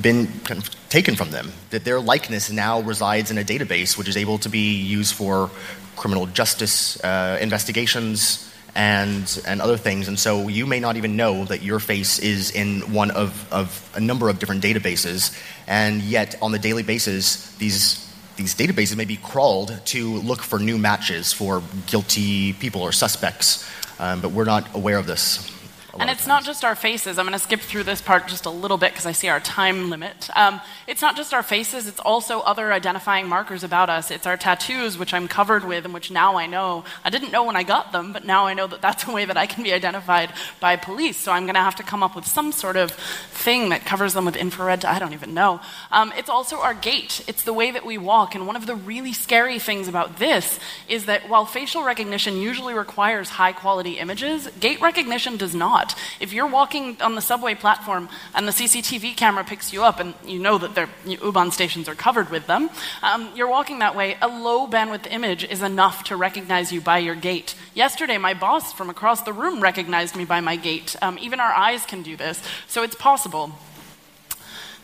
been 0.01 0.27
kind 0.45 0.61
of 0.61 0.89
taken 0.89 1.17
from 1.17 1.31
them, 1.31 1.53
that 1.71 1.85
their 1.85 2.01
likeness 2.01 2.51
now 2.51 2.81
resides 2.81 3.31
in 3.31 3.39
a 3.39 3.45
database 3.45 3.97
which 3.99 4.09
is 4.09 4.17
able 4.17 4.39
to 4.39 4.49
be 4.49 4.75
used 4.75 5.15
for 5.15 5.51
criminal 5.97 6.27
justice 6.27 7.03
uh, 7.05 7.39
investigations 7.41 8.45
and, 8.75 9.43
and 9.47 9.61
other 9.61 9.77
things. 9.77 10.09
And 10.09 10.19
so 10.19 10.49
you 10.49 10.67
may 10.67 10.81
not 10.81 10.97
even 10.97 11.17
know 11.17 11.45
that 11.47 11.63
your 11.63 11.81
face 11.81 12.19
is 12.19 12.51
in 12.51 12.93
one 12.93 13.11
of, 13.11 13.53
of 13.53 13.91
a 13.95 14.01
number 14.01 14.29
of 14.29 14.39
different 14.39 14.63
databases, 14.63 15.37
and 15.67 16.01
yet 16.03 16.37
on 16.41 16.53
the 16.53 16.59
daily 16.59 16.83
basis, 16.83 17.55
these 17.57 18.05
these 18.37 18.55
databases 18.55 18.97
may 18.97 19.05
be 19.05 19.17
crawled 19.17 19.85
to 19.87 20.19
look 20.19 20.43
for 20.43 20.61
new 20.61 20.79
matches 20.79 21.33
for 21.33 21.61
guilty 21.89 22.53
people 22.53 22.83
or 22.83 22.93
suspects, 22.93 23.69
um, 23.99 24.21
but 24.21 24.31
we're 24.31 24.45
not 24.45 24.73
aware 24.77 24.97
of 24.97 25.09
this. 25.09 25.53
And 25.99 26.11
it's 26.11 26.27
not 26.27 26.45
just 26.45 26.65
our 26.65 26.75
faces. 26.75 27.19
I'm 27.19 27.25
going 27.25 27.33
to 27.33 27.43
skip 27.43 27.61
through 27.61 27.85
this 27.85 28.03
part 28.03 28.29
just 28.29 28.45
a 28.45 28.51
little 28.51 28.77
bit 28.77 28.93
because 28.93 29.07
I 29.07 29.13
see 29.13 29.29
our 29.29 29.41
time 29.41 29.89
limit. 29.89 30.29
Um, 30.37 30.61
it's 30.87 31.01
not 31.01 31.17
just 31.17 31.33
our 31.33 31.43
faces, 31.43 31.89
it's 31.89 32.01
also 32.01 32.41
other 32.41 32.73
identifying 32.73 33.27
markers 33.27 33.65
about 33.65 33.89
us. 33.89 34.11
It's 34.11 34.27
our 34.27 34.37
tattoos, 34.37 34.99
which 34.99 35.15
I'm 35.15 35.29
covered 35.29 35.65
with 35.65 35.87
and 35.87 35.95
which 35.95 36.11
now 36.11 36.37
I 36.37 36.47
know. 36.47 36.85
I 37.05 37.11
didn't 37.11 37.33
know 37.33 37.45
when 37.45 37.57
I 37.57 37.63
got 37.63 37.93
them, 37.93 38.13
but 38.13 38.25
now 38.25 38.47
I 38.47 38.55
know 38.55 38.67
that 38.67 38.83
that's 38.83 39.07
a 39.09 39.13
way 39.13 39.25
that 39.25 39.37
I 39.37 39.47
can 39.47 39.63
be 39.65 39.73
identified 39.73 40.33
by 40.61 40.77
police. 40.77 41.17
So 41.17 41.33
I'm 41.33 41.45
going 41.45 41.55
to 41.55 41.61
have 41.61 41.77
to 41.77 41.83
come 41.83 42.03
up 42.03 42.15
with 42.15 42.27
some 42.27 42.53
sort 42.53 42.77
of 42.77 42.91
thing 42.91 43.71
that 43.71 43.87
covers 43.87 44.13
them 44.13 44.27
with 44.27 44.37
infrared. 44.37 44.85
I 44.85 44.99
don't 44.99 45.15
even 45.15 45.33
know. 45.33 45.61
Um, 45.91 46.13
it's 46.17 46.29
also 46.31 46.59
our 46.59 46.75
gait, 46.75 47.25
it's 47.27 47.45
the 47.45 47.55
way 47.55 47.71
that 47.71 47.87
we 47.87 47.97
walk. 47.97 48.35
And 48.35 48.47
one 48.47 48.57
of 48.57 48.67
the 48.67 48.77
really 48.77 49.15
scary 49.15 49.59
things 49.59 49.89
about 49.89 50.19
this 50.19 50.61
is 50.87 51.07
that 51.07 51.29
while 51.29 51.47
facial 51.47 51.83
recognition 51.83 52.37
usually 52.37 52.75
requires 52.75 53.31
high 53.31 53.53
quality 53.53 53.99
images, 53.99 54.49
gait 54.61 54.81
recognition 54.81 55.37
does 55.37 55.55
not 55.55 55.78
not. 55.79 55.95
If 56.21 56.33
you're 56.33 56.47
walking 56.47 57.01
on 57.01 57.15
the 57.15 57.21
subway 57.21 57.55
platform 57.55 58.09
and 58.35 58.47
the 58.47 58.53
CCTV 58.53 59.17
camera 59.17 59.45
picks 59.45 59.73
you 59.73 59.85
up, 59.85 60.01
and 60.01 60.15
you 60.27 60.39
know 60.39 60.59
that 60.59 60.75
their 60.75 60.89
U-Bahn 61.07 61.51
stations 61.53 61.89
are 61.89 61.95
covered 61.95 62.31
with 62.31 62.47
them, 62.47 62.71
um, 63.03 63.31
you're 63.35 63.49
walking 63.49 63.79
that 63.79 63.95
way, 63.95 64.17
a 64.21 64.29
low 64.29 64.67
bandwidth 64.67 65.07
image 65.11 65.45
is 65.45 65.63
enough 65.63 66.05
to 66.05 66.17
recognize 66.17 66.73
you 66.73 66.81
by 66.81 66.99
your 66.99 67.15
gait. 67.15 67.55
Yesterday, 67.75 68.19
my 68.19 68.35
boss 68.35 68.73
from 68.73 68.91
across 68.91 69.23
the 69.23 69.33
room 69.33 69.61
recognized 69.61 70.17
me 70.17 70.25
by 70.25 70.41
my 70.41 70.57
gait. 70.57 70.97
Um, 71.01 71.19
even 71.21 71.41
our 71.41 71.53
eyes 71.53 71.87
can 71.87 72.03
do 72.03 72.17
this, 72.17 72.43
so 72.67 72.83
it's 72.83 72.97
possible. 72.97 73.53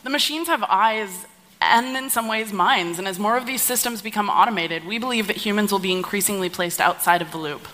The 0.04 0.10
machines 0.10 0.48
have 0.48 0.62
eyes 0.68 1.26
and 1.60 1.96
in 1.96 2.10
some 2.10 2.28
ways 2.28 2.52
minds, 2.52 2.98
and 2.98 3.08
as 3.08 3.18
more 3.18 3.38
of 3.38 3.46
these 3.46 3.62
systems 3.62 4.02
become 4.02 4.28
automated, 4.28 4.84
we 4.84 4.98
believe 4.98 5.26
that 5.28 5.38
humans 5.38 5.72
will 5.72 5.78
be 5.78 5.92
increasingly 5.92 6.50
placed 6.50 6.78
outside 6.78 7.22
of 7.22 7.30
the 7.32 7.38
loop. 7.38 7.66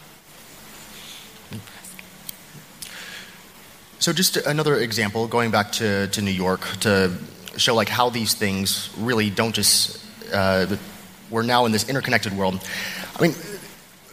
So 4.01 4.15
just 4.15 4.39
another 4.39 4.77
example, 4.77 5.27
going 5.27 5.51
back 5.51 5.73
to, 5.73 6.07
to 6.07 6.23
New 6.23 6.31
York 6.31 6.67
to 6.81 7.13
show 7.59 7.75
like 7.75 7.91
how 7.91 8.09
these 8.09 8.33
things 8.33 8.89
really 8.97 9.29
don't 9.29 9.55
just, 9.55 10.03
uh, 10.33 10.75
we're 11.29 11.43
now 11.43 11.67
in 11.67 11.73
this 11.73 11.87
interconnected 11.87 12.33
world. 12.35 12.67
I 13.15 13.21
mean, 13.21 13.35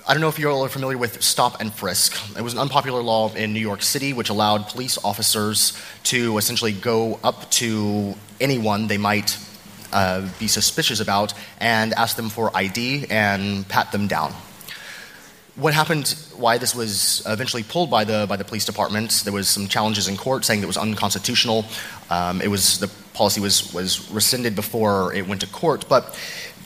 I 0.06 0.14
don't 0.14 0.20
know 0.20 0.28
if 0.28 0.40
you 0.40 0.50
all 0.50 0.66
are 0.66 0.68
familiar 0.68 0.98
with 0.98 1.24
stop 1.24 1.62
and 1.62 1.74
frisk. 1.74 2.18
It 2.38 2.42
was 2.42 2.52
an 2.52 2.60
unpopular 2.60 3.02
law 3.02 3.34
in 3.34 3.54
New 3.54 3.62
York 3.62 3.82
City 3.82 4.12
which 4.12 4.28
allowed 4.28 4.68
police 4.68 4.98
officers 5.06 5.72
to 6.04 6.38
essentially 6.38 6.74
go 6.74 7.18
up 7.24 7.50
to 7.52 8.14
anyone 8.42 8.88
they 8.88 8.98
might 8.98 9.40
uh, 9.94 10.28
be 10.38 10.50
suspicious 10.50 11.00
about 11.00 11.34
and 11.62 11.94
ask 11.94 12.18
them 12.18 12.28
for 12.28 12.52
ID 12.54 13.06
and 13.10 13.66
pat 13.70 13.94
them 13.94 14.08
down 14.08 14.34
what 15.58 15.74
happened, 15.74 16.16
why 16.36 16.60
this 16.60 16.76
was 16.76 17.24
eventually 17.26 17.64
pulled 17.64 17.90
by 17.90 18.04
the, 18.04 18.28
by 18.30 18.38
the 18.38 18.46
police 18.46 18.64
department, 18.64 19.24
there 19.24 19.34
was 19.34 19.50
some 19.50 19.68
challenges 19.68 20.08
in 20.08 20.16
court 20.16 20.46
saying 20.46 20.62
it 20.62 20.68
was 20.68 20.78
unconstitutional. 20.78 21.66
Um, 22.12 22.42
it 22.42 22.48
was, 22.48 22.80
the 22.80 22.90
policy 23.14 23.42
was, 23.42 23.74
was 23.74 24.10
rescinded 24.12 24.56
before 24.56 25.14
it 25.16 25.28
went 25.28 25.42
to 25.42 25.48
court. 25.48 25.90
But 25.90 26.18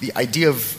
the 0.02 0.14
idea 0.16 0.50
of 0.50 0.78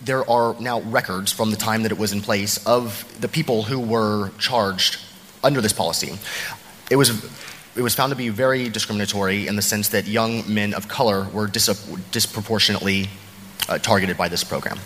there 0.00 0.28
are 0.30 0.54
now 0.60 0.80
records 0.82 1.32
from 1.32 1.50
the 1.50 1.56
time 1.56 1.82
that 1.82 1.90
it 1.90 1.98
was 1.98 2.12
in 2.12 2.20
place 2.20 2.64
of 2.66 3.04
the 3.20 3.28
people 3.28 3.64
who 3.64 3.80
were 3.80 4.30
charged 4.38 4.98
under 5.42 5.60
this 5.60 5.72
policy. 5.72 6.14
It 6.88 6.96
was, 6.96 7.10
it 7.74 7.82
was 7.82 7.96
found 7.96 8.10
to 8.10 8.16
be 8.16 8.28
very 8.28 8.68
discriminatory 8.68 9.48
in 9.48 9.56
the 9.56 9.62
sense 9.62 9.88
that 9.88 10.06
young 10.06 10.52
men 10.52 10.72
of 10.72 10.86
color 10.86 11.26
were 11.34 11.48
dis- 11.48 11.84
disproportionately 12.12 13.08
uh, 13.68 13.78
targeted 13.78 14.16
by 14.16 14.28
this 14.28 14.44
program. 14.44 14.78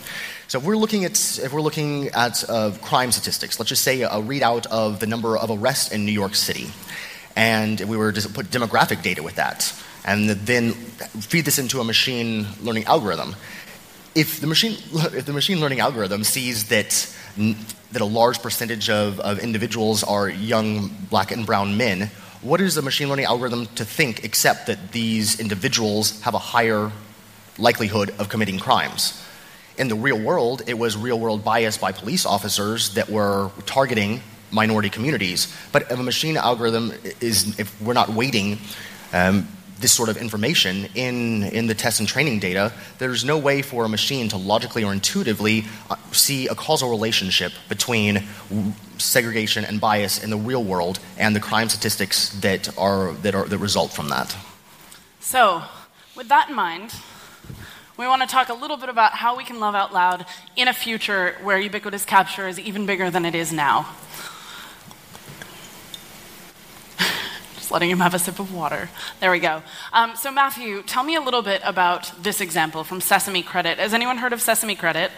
So 0.47 0.59
if 0.59 0.65
we're 0.65 0.77
looking 0.77 1.05
at 1.05 1.13
if 1.43 1.53
we're 1.53 1.63
looking 1.63 2.09
at 2.09 2.49
uh, 2.49 2.73
crime 2.83 3.13
statistics, 3.13 3.59
let's 3.59 3.71
just 3.71 3.83
say 3.83 4.03
a 4.03 4.11
readout 4.11 4.67
of 4.67 5.01
the 5.01 5.07
number 5.07 5.39
of 5.39 5.51
arrests 5.51 5.91
in 5.91 6.05
New 6.05 6.13
York 6.13 6.35
City, 6.35 6.71
and 7.35 7.81
we 7.81 7.97
were 7.97 8.13
to 8.13 8.29
put 8.29 8.47
demographic 8.51 9.03
data 9.03 9.23
with 9.23 9.37
that, 9.37 9.73
and 10.05 10.29
then 10.29 10.73
feed 10.73 11.47
this 11.47 11.59
into 11.59 11.81
a 11.81 11.85
machine 11.85 12.47
learning 12.63 12.85
algorithm. 12.85 13.37
If 14.15 14.41
the 14.41 14.47
machine 14.47 14.73
if 14.93 15.25
the 15.25 15.33
machine 15.33 15.61
learning 15.61 15.81
algorithm 15.81 16.25
sees 16.25 16.69
that 16.69 17.17
that 17.37 18.03
a 18.03 18.05
large 18.05 18.43
percentage 18.43 18.91
of, 18.91 19.19
of 19.21 19.39
individuals 19.39 20.05
are 20.05 20.29
young 20.29 20.89
black 21.09 21.33
and 21.33 21.47
brown 21.47 21.77
men, 21.77 22.11
what 22.43 22.61
is 22.61 22.75
the 22.75 22.83
machine 22.83 23.09
learning 23.09 23.25
algorithm 23.25 23.67
to 23.77 23.85
think 23.85 24.25
except 24.25 24.67
that 24.67 24.93
these 24.93 25.41
individuals 25.41 26.21
have 26.21 26.35
a 26.35 26.39
higher 26.39 26.93
likelihood 27.57 28.15
of 28.19 28.29
committing 28.29 28.59
crimes? 28.59 29.21
In 29.77 29.89
the 29.89 29.95
real 29.95 30.19
world, 30.19 30.63
it 30.67 30.79
was 30.79 30.97
real 30.97 31.19
world 31.19 31.45
bias 31.45 31.79
by 31.79 31.93
police 31.93 32.27
officers 32.27 32.95
that 32.95 33.09
were 33.09 33.51
targeting 33.67 34.21
minority 34.51 34.89
communities. 34.89 35.55
But 35.73 35.83
if 35.83 35.99
a 35.99 36.03
machine 36.03 36.37
algorithm 36.37 36.93
is, 37.21 37.59
if 37.59 37.81
we're 37.81 37.93
not 37.93 38.11
weighting 38.11 38.59
um, 39.13 39.49
this 39.81 39.93
sort 39.93 40.09
of 40.09 40.17
information 40.17 40.89
in, 40.95 41.43
in 41.43 41.67
the 41.67 41.75
test 41.75 42.01
and 42.01 42.09
training 42.09 42.39
data, 42.39 42.73
there's 42.99 43.25
no 43.25 43.37
way 43.37 43.63
for 43.63 43.85
a 43.85 43.89
machine 43.89 44.29
to 44.29 44.37
logically 44.37 44.85
or 44.85 44.93
intuitively 44.93 45.65
uh, 45.91 45.97
see 46.13 46.47
a 46.47 46.55
causal 46.55 46.89
relationship 46.89 47.53
between 47.69 48.23
segregation 48.99 49.65
and 49.65 49.81
bias 49.81 50.23
in 50.23 50.31
the 50.31 50.37
real 50.37 50.63
world 50.63 51.01
and 51.19 51.35
the 51.35 51.41
crime 51.41 51.69
statistics 51.69 52.29
that, 52.41 52.77
are, 52.79 53.13
that, 53.15 53.35
are, 53.35 53.45
that 53.47 53.59
result 53.59 53.93
from 53.93 54.09
that. 54.09 54.37
So, 55.21 55.63
with 56.17 56.29
that 56.29 56.49
in 56.49 56.55
mind, 56.55 56.95
we 57.97 58.07
want 58.09 58.23
to 58.23 58.29
talk 58.29 58.49
a 58.49 58.55
little 58.55 58.77
bit 58.77 58.89
about 58.89 59.13
how 59.13 59.37
we 59.37 59.45
can 59.45 59.61
love 59.61 59.75
out 59.75 59.93
loud 59.93 60.27
in 60.57 60.67
a 60.67 60.73
future 60.73 61.37
where 61.43 61.59
ubiquitous 61.59 62.05
capture 62.05 62.49
is 62.49 62.59
even 62.59 62.87
bigger 62.87 63.09
than 63.11 63.25
it 63.25 63.37
is 63.37 63.53
now. 63.53 63.95
Just 67.55 67.71
letting 67.71 67.91
him 67.91 68.01
have 68.01 68.13
a 68.13 68.19
sip 68.19 68.41
of 68.41 68.53
water. 68.53 68.91
There 69.21 69.31
we 69.31 69.39
go. 69.39 69.63
Um, 69.93 70.17
so, 70.17 70.33
Matthew, 70.33 70.83
tell 70.83 71.05
me 71.05 71.15
a 71.15 71.21
little 71.21 71.43
bit 71.43 71.63
about 71.65 72.11
this 72.21 72.41
example 72.41 72.83
from 72.83 73.01
Sesame 73.01 73.45
Credit. 73.45 73.79
Has 73.79 73.95
anyone 73.95 74.19
heard 74.19 74.33
of 74.33 74.41
Sesame 74.41 74.75
Credit? 74.75 75.13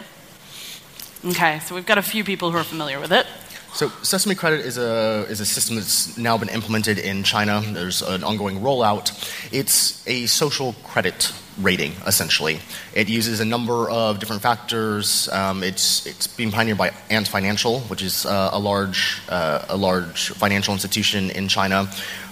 Okay, 1.25 1.59
so 1.59 1.73
we've 1.73 1.85
got 1.85 1.97
a 1.97 2.03
few 2.03 2.23
people 2.23 2.51
who 2.51 2.57
are 2.57 2.63
familiar 2.63 2.99
with 2.99 3.11
it. 3.11 3.25
So 3.73 3.89
Sesame 4.01 4.33
Credit 4.33 4.65
is 4.65 4.77
a, 4.77 5.25
is 5.29 5.39
a 5.39 5.45
system 5.45 5.75
that's 5.75 6.17
now 6.17 6.37
been 6.37 6.49
implemented 6.49 6.97
in 6.97 7.23
China. 7.23 7.61
There's 7.61 8.01
an 8.01 8.23
ongoing 8.23 8.59
rollout. 8.61 9.11
It's 9.53 10.05
a 10.07 10.25
social 10.25 10.73
credit 10.83 11.31
rating, 11.59 11.91
essentially. 12.05 12.59
It 12.95 13.07
uses 13.07 13.39
a 13.39 13.45
number 13.45 13.89
of 13.89 14.19
different 14.19 14.41
factors. 14.41 15.29
Um, 15.29 15.63
it's, 15.63 16.07
it's 16.07 16.25
being 16.25 16.51
pioneered 16.51 16.77
by 16.77 16.91
Ant 17.09 17.27
Financial, 17.27 17.81
which 17.81 18.01
is 18.01 18.25
uh, 18.25 18.49
a, 18.51 18.59
large, 18.59 19.21
uh, 19.29 19.65
a 19.69 19.77
large 19.77 20.29
financial 20.29 20.73
institution 20.73 21.29
in 21.31 21.47
China. 21.47 21.87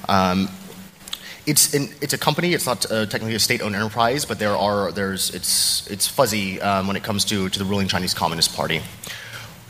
Um, 0.10 0.50
it's, 1.46 1.76
in, 1.76 1.90
it's 2.02 2.14
a 2.14 2.18
company. 2.18 2.54
It's 2.54 2.66
not 2.66 2.90
uh, 2.92 3.06
technically 3.06 3.36
a 3.36 3.40
state-owned 3.40 3.76
enterprise, 3.76 4.26
but 4.26 4.40
there 4.40 4.56
are 4.56 4.92
there's 4.92 5.30
it's 5.30 5.86
it's 5.92 6.08
fuzzy 6.08 6.60
um, 6.60 6.88
when 6.88 6.96
it 6.96 7.04
comes 7.04 7.24
to 7.26 7.50
to 7.50 7.60
the 7.60 7.66
ruling 7.66 7.88
Chinese 7.88 8.16
Communist 8.16 8.56
Party. 8.56 8.82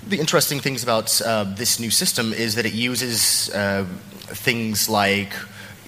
The 0.08 0.20
interesting 0.20 0.60
things 0.60 0.84
about 0.84 1.20
uh, 1.22 1.46
this 1.46 1.80
new 1.80 1.90
system 1.90 2.32
is 2.32 2.54
that 2.56 2.66
it 2.68 2.74
uses 2.74 3.50
uh, 3.50 3.88
things 4.28 4.88
like 4.88 5.34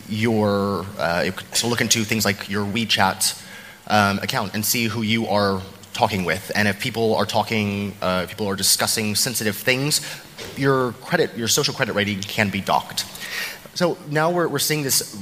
your 0.09 0.87
uh, 0.97 1.29
to 1.29 1.67
look 1.67 1.81
into 1.81 2.03
things 2.03 2.25
like 2.25 2.49
your 2.49 2.65
WeChat 2.65 3.39
um, 3.85 4.17
account 4.17 4.55
and 4.55 4.65
see 4.65 4.85
who 4.85 5.03
you 5.03 5.27
are 5.27 5.61
talking 5.93 6.25
with, 6.25 6.51
and 6.55 6.67
if 6.67 6.79
people 6.79 7.15
are 7.15 7.27
talking, 7.27 7.93
uh, 8.01 8.25
people 8.27 8.47
are 8.47 8.55
discussing 8.55 9.13
sensitive 9.13 9.55
things, 9.55 10.01
your 10.55 10.93
credit, 10.93 11.37
your 11.37 11.47
social 11.47 11.75
credit 11.75 11.93
rating 11.93 12.19
can 12.21 12.49
be 12.49 12.59
docked. 12.59 13.05
So 13.75 13.99
now 14.09 14.31
we're, 14.31 14.47
we're 14.47 14.57
seeing 14.57 14.81
this 14.81 15.15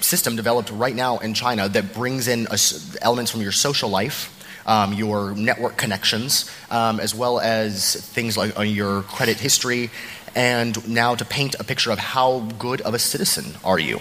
system 0.00 0.34
developed 0.34 0.70
right 0.70 0.94
now 0.94 1.18
in 1.18 1.34
China 1.34 1.68
that 1.68 1.92
brings 1.92 2.26
in 2.26 2.46
a, 2.50 2.58
elements 3.02 3.30
from 3.30 3.42
your 3.42 3.52
social 3.52 3.90
life, 3.90 4.34
um, 4.66 4.92
your 4.92 5.32
network 5.32 5.76
connections, 5.76 6.50
um, 6.70 7.00
as 7.00 7.14
well 7.14 7.40
as 7.40 7.94
things 7.94 8.36
like 8.36 8.58
uh, 8.58 8.62
your 8.62 9.02
credit 9.02 9.38
history, 9.38 9.90
and 10.34 10.88
now 10.88 11.14
to 11.14 11.24
paint 11.24 11.56
a 11.58 11.64
picture 11.64 11.90
of 11.90 11.98
how 11.98 12.40
good 12.58 12.80
of 12.82 12.94
a 12.94 12.98
citizen 12.98 13.54
are 13.64 13.78
you. 13.78 14.00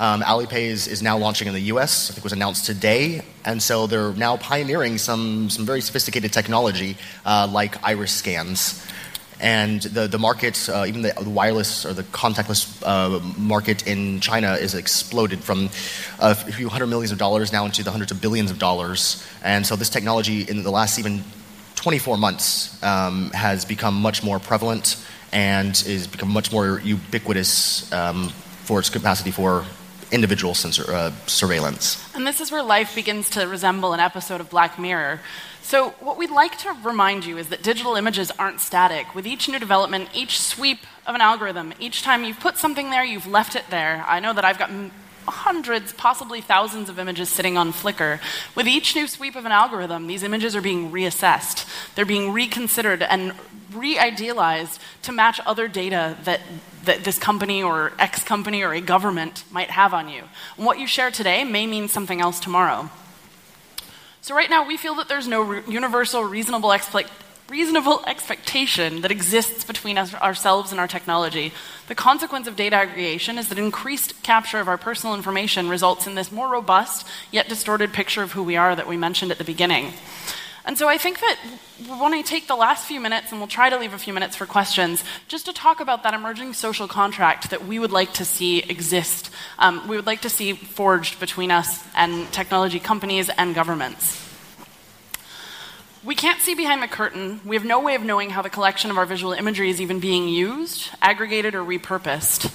Um, 0.00 0.22
Alipay 0.22 0.62
is, 0.62 0.88
is 0.88 1.02
now 1.02 1.16
launching 1.16 1.46
in 1.46 1.54
the 1.54 1.60
US, 1.74 2.10
I 2.10 2.14
think 2.14 2.18
it 2.18 2.24
was 2.24 2.32
announced 2.32 2.66
today, 2.66 3.22
and 3.44 3.62
so 3.62 3.86
they're 3.86 4.12
now 4.12 4.36
pioneering 4.36 4.98
some, 4.98 5.48
some 5.48 5.64
very 5.64 5.80
sophisticated 5.80 6.32
technology 6.32 6.96
uh, 7.24 7.48
like 7.50 7.82
iris 7.84 8.12
scans 8.12 8.84
and 9.42 9.82
the, 9.82 10.06
the 10.06 10.18
market, 10.18 10.68
uh, 10.68 10.84
even 10.86 11.02
the, 11.02 11.12
wireless 11.26 11.84
or 11.84 11.92
the 11.92 12.04
contactless 12.04 12.80
uh, 12.86 13.18
market 13.36 13.86
in 13.88 14.20
China 14.20 14.52
is 14.52 14.74
exploded 14.74 15.42
from 15.42 15.68
a 16.20 16.34
few 16.34 16.68
hundred 16.68 16.86
millions 16.86 17.10
of 17.10 17.18
dollars 17.18 17.52
now 17.52 17.64
into 17.64 17.82
the 17.82 17.90
hundreds 17.90 18.12
of 18.12 18.20
billions 18.20 18.52
of 18.52 18.60
dollars. 18.60 19.26
And 19.42 19.66
so 19.66 19.74
this 19.74 19.90
technology 19.90 20.42
in 20.42 20.62
the 20.62 20.70
last 20.70 20.98
even 21.00 21.24
24 21.74 22.16
months 22.16 22.80
um, 22.84 23.32
has 23.32 23.64
become 23.64 24.00
much 24.00 24.22
more 24.22 24.38
prevalent 24.38 25.04
and 25.32 25.70
is 25.86 26.06
become 26.06 26.28
much 26.28 26.52
more 26.52 26.78
ubiquitous 26.78 27.92
um, 27.92 28.28
for 28.62 28.78
its 28.78 28.90
capacity 28.90 29.32
for 29.32 29.64
individual 30.12 30.54
sensor, 30.54 30.84
uh, 30.92 31.10
surveillance. 31.26 31.98
And 32.14 32.24
this 32.26 32.40
is 32.40 32.52
where 32.52 32.62
life 32.62 32.94
begins 32.94 33.30
to 33.30 33.48
resemble 33.48 33.92
an 33.92 33.98
episode 33.98 34.40
of 34.40 34.50
Black 34.50 34.78
Mirror. 34.78 35.20
So, 35.62 35.90
what 36.00 36.18
we'd 36.18 36.30
like 36.30 36.58
to 36.58 36.76
remind 36.82 37.24
you 37.24 37.38
is 37.38 37.48
that 37.48 37.62
digital 37.62 37.94
images 37.94 38.32
aren't 38.32 38.60
static. 38.60 39.14
With 39.14 39.26
each 39.26 39.48
new 39.48 39.60
development, 39.60 40.08
each 40.12 40.40
sweep 40.40 40.80
of 41.06 41.14
an 41.14 41.20
algorithm, 41.20 41.72
each 41.78 42.02
time 42.02 42.24
you've 42.24 42.40
put 42.40 42.58
something 42.58 42.90
there, 42.90 43.04
you've 43.04 43.28
left 43.28 43.54
it 43.54 43.64
there. 43.70 44.04
I 44.08 44.18
know 44.18 44.32
that 44.34 44.44
I've 44.44 44.58
got 44.58 44.70
hundreds, 45.28 45.92
possibly 45.92 46.40
thousands 46.40 46.88
of 46.88 46.98
images 46.98 47.28
sitting 47.28 47.56
on 47.56 47.72
Flickr. 47.72 48.18
With 48.56 48.66
each 48.66 48.96
new 48.96 49.06
sweep 49.06 49.36
of 49.36 49.44
an 49.44 49.52
algorithm, 49.52 50.08
these 50.08 50.24
images 50.24 50.56
are 50.56 50.60
being 50.60 50.90
reassessed. 50.90 51.94
They're 51.94 52.04
being 52.04 52.32
reconsidered 52.32 53.02
and 53.02 53.32
re 53.72 53.98
idealized 53.98 54.80
to 55.02 55.12
match 55.12 55.40
other 55.46 55.68
data 55.68 56.16
that, 56.24 56.40
that 56.84 57.04
this 57.04 57.18
company 57.18 57.62
or 57.62 57.92
X 58.00 58.24
company 58.24 58.62
or 58.62 58.72
a 58.72 58.80
government 58.80 59.44
might 59.50 59.70
have 59.70 59.94
on 59.94 60.08
you. 60.08 60.24
And 60.56 60.66
what 60.66 60.80
you 60.80 60.88
share 60.88 61.12
today 61.12 61.44
may 61.44 61.66
mean 61.66 61.86
something 61.86 62.20
else 62.20 62.40
tomorrow. 62.40 62.90
So, 64.22 64.36
right 64.36 64.48
now, 64.48 64.64
we 64.64 64.76
feel 64.76 64.94
that 64.94 65.08
there's 65.08 65.26
no 65.26 65.52
universal, 65.66 66.22
reasonable, 66.22 66.72
reasonable 67.48 68.04
expectation 68.06 69.00
that 69.00 69.10
exists 69.10 69.64
between 69.64 69.98
us, 69.98 70.14
ourselves 70.14 70.70
and 70.70 70.78
our 70.78 70.86
technology. 70.86 71.52
The 71.88 71.96
consequence 71.96 72.46
of 72.46 72.54
data 72.54 72.76
aggregation 72.76 73.36
is 73.36 73.48
that 73.48 73.58
increased 73.58 74.22
capture 74.22 74.60
of 74.60 74.68
our 74.68 74.78
personal 74.78 75.16
information 75.16 75.68
results 75.68 76.06
in 76.06 76.14
this 76.14 76.30
more 76.30 76.48
robust, 76.48 77.04
yet 77.32 77.48
distorted 77.48 77.92
picture 77.92 78.22
of 78.22 78.30
who 78.30 78.44
we 78.44 78.54
are 78.54 78.76
that 78.76 78.86
we 78.86 78.96
mentioned 78.96 79.32
at 79.32 79.38
the 79.38 79.44
beginning. 79.44 79.92
And 80.64 80.78
so 80.78 80.88
I 80.88 80.96
think 80.96 81.18
that 81.18 81.38
we 81.80 81.88
want 81.88 82.14
to 82.14 82.22
take 82.22 82.46
the 82.46 82.54
last 82.54 82.86
few 82.86 83.00
minutes, 83.00 83.32
and 83.32 83.40
we'll 83.40 83.48
try 83.48 83.68
to 83.68 83.76
leave 83.76 83.94
a 83.94 83.98
few 83.98 84.12
minutes 84.12 84.36
for 84.36 84.46
questions, 84.46 85.02
just 85.26 85.46
to 85.46 85.52
talk 85.52 85.80
about 85.80 86.04
that 86.04 86.14
emerging 86.14 86.52
social 86.52 86.86
contract 86.86 87.50
that 87.50 87.66
we 87.66 87.80
would 87.80 87.90
like 87.90 88.12
to 88.14 88.24
see 88.24 88.60
exist. 88.60 89.30
Um, 89.58 89.88
we 89.88 89.96
would 89.96 90.06
like 90.06 90.20
to 90.22 90.30
see 90.30 90.52
forged 90.52 91.18
between 91.18 91.50
us 91.50 91.82
and 91.96 92.30
technology 92.32 92.78
companies 92.78 93.28
and 93.28 93.54
governments. 93.54 94.20
We 96.04 96.14
can't 96.14 96.40
see 96.40 96.54
behind 96.54 96.82
the 96.82 96.88
curtain. 96.88 97.40
We 97.44 97.56
have 97.56 97.64
no 97.64 97.80
way 97.80 97.94
of 97.94 98.02
knowing 98.02 98.30
how 98.30 98.42
the 98.42 98.50
collection 98.50 98.90
of 98.90 98.98
our 98.98 99.06
visual 99.06 99.32
imagery 99.32 99.70
is 99.70 99.80
even 99.80 100.00
being 100.00 100.28
used, 100.28 100.90
aggregated, 101.00 101.54
or 101.54 101.62
repurposed. 101.62 102.52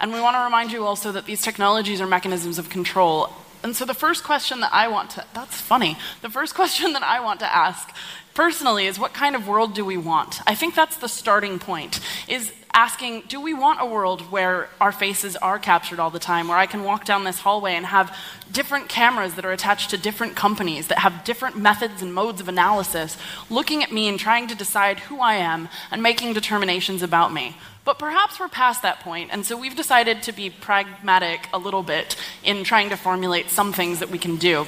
And 0.00 0.12
we 0.12 0.20
want 0.20 0.36
to 0.36 0.44
remind 0.44 0.72
you 0.72 0.84
also 0.84 1.12
that 1.12 1.26
these 1.26 1.42
technologies 1.42 2.00
are 2.00 2.06
mechanisms 2.06 2.58
of 2.58 2.70
control, 2.70 3.30
and 3.62 3.74
so 3.74 3.84
the 3.84 3.94
first 3.94 4.24
question 4.24 4.60
that 4.60 4.72
I 4.72 4.88
want 4.88 5.10
to, 5.10 5.24
that's 5.34 5.60
funny. 5.60 5.96
The 6.22 6.30
first 6.30 6.54
question 6.60 6.92
that 6.92 7.02
I 7.02 7.20
want 7.20 7.40
to 7.40 7.54
ask 7.54 7.90
personally 8.38 8.86
is 8.86 9.00
what 9.00 9.12
kind 9.12 9.34
of 9.34 9.48
world 9.48 9.74
do 9.74 9.84
we 9.84 9.96
want? 9.96 10.40
I 10.46 10.54
think 10.54 10.76
that's 10.76 10.98
the 10.98 11.08
starting 11.08 11.58
point, 11.58 11.98
is 12.28 12.52
asking, 12.72 13.22
do 13.22 13.40
we 13.40 13.52
want 13.52 13.80
a 13.80 13.84
world 13.84 14.20
where 14.30 14.68
our 14.80 14.92
faces 14.92 15.34
are 15.34 15.58
captured 15.58 15.98
all 15.98 16.10
the 16.10 16.20
time, 16.20 16.46
where 16.46 16.56
I 16.56 16.66
can 16.66 16.84
walk 16.84 17.04
down 17.04 17.24
this 17.24 17.40
hallway 17.40 17.74
and 17.74 17.84
have 17.84 18.16
different 18.52 18.88
cameras 18.88 19.34
that 19.34 19.44
are 19.44 19.50
attached 19.50 19.90
to 19.90 19.98
different 19.98 20.36
companies 20.36 20.86
that 20.86 20.98
have 21.00 21.24
different 21.24 21.56
methods 21.56 22.00
and 22.00 22.14
modes 22.14 22.40
of 22.40 22.46
analysis 22.48 23.16
looking 23.50 23.82
at 23.82 23.90
me 23.90 24.06
and 24.06 24.20
trying 24.20 24.46
to 24.46 24.54
decide 24.54 25.00
who 25.00 25.18
I 25.18 25.34
am 25.34 25.68
and 25.90 26.00
making 26.00 26.32
determinations 26.32 27.02
about 27.02 27.32
me? 27.32 27.56
But 27.84 27.98
perhaps 27.98 28.38
we're 28.38 28.46
past 28.46 28.82
that 28.82 29.00
point, 29.00 29.30
and 29.32 29.44
so 29.44 29.56
we've 29.56 29.74
decided 29.74 30.22
to 30.22 30.32
be 30.32 30.48
pragmatic 30.48 31.48
a 31.52 31.58
little 31.58 31.82
bit 31.82 32.14
in 32.44 32.62
trying 32.62 32.90
to 32.90 32.96
formulate 32.96 33.50
some 33.50 33.72
things 33.72 33.98
that 33.98 34.10
we 34.10 34.18
can 34.18 34.36
do. 34.36 34.64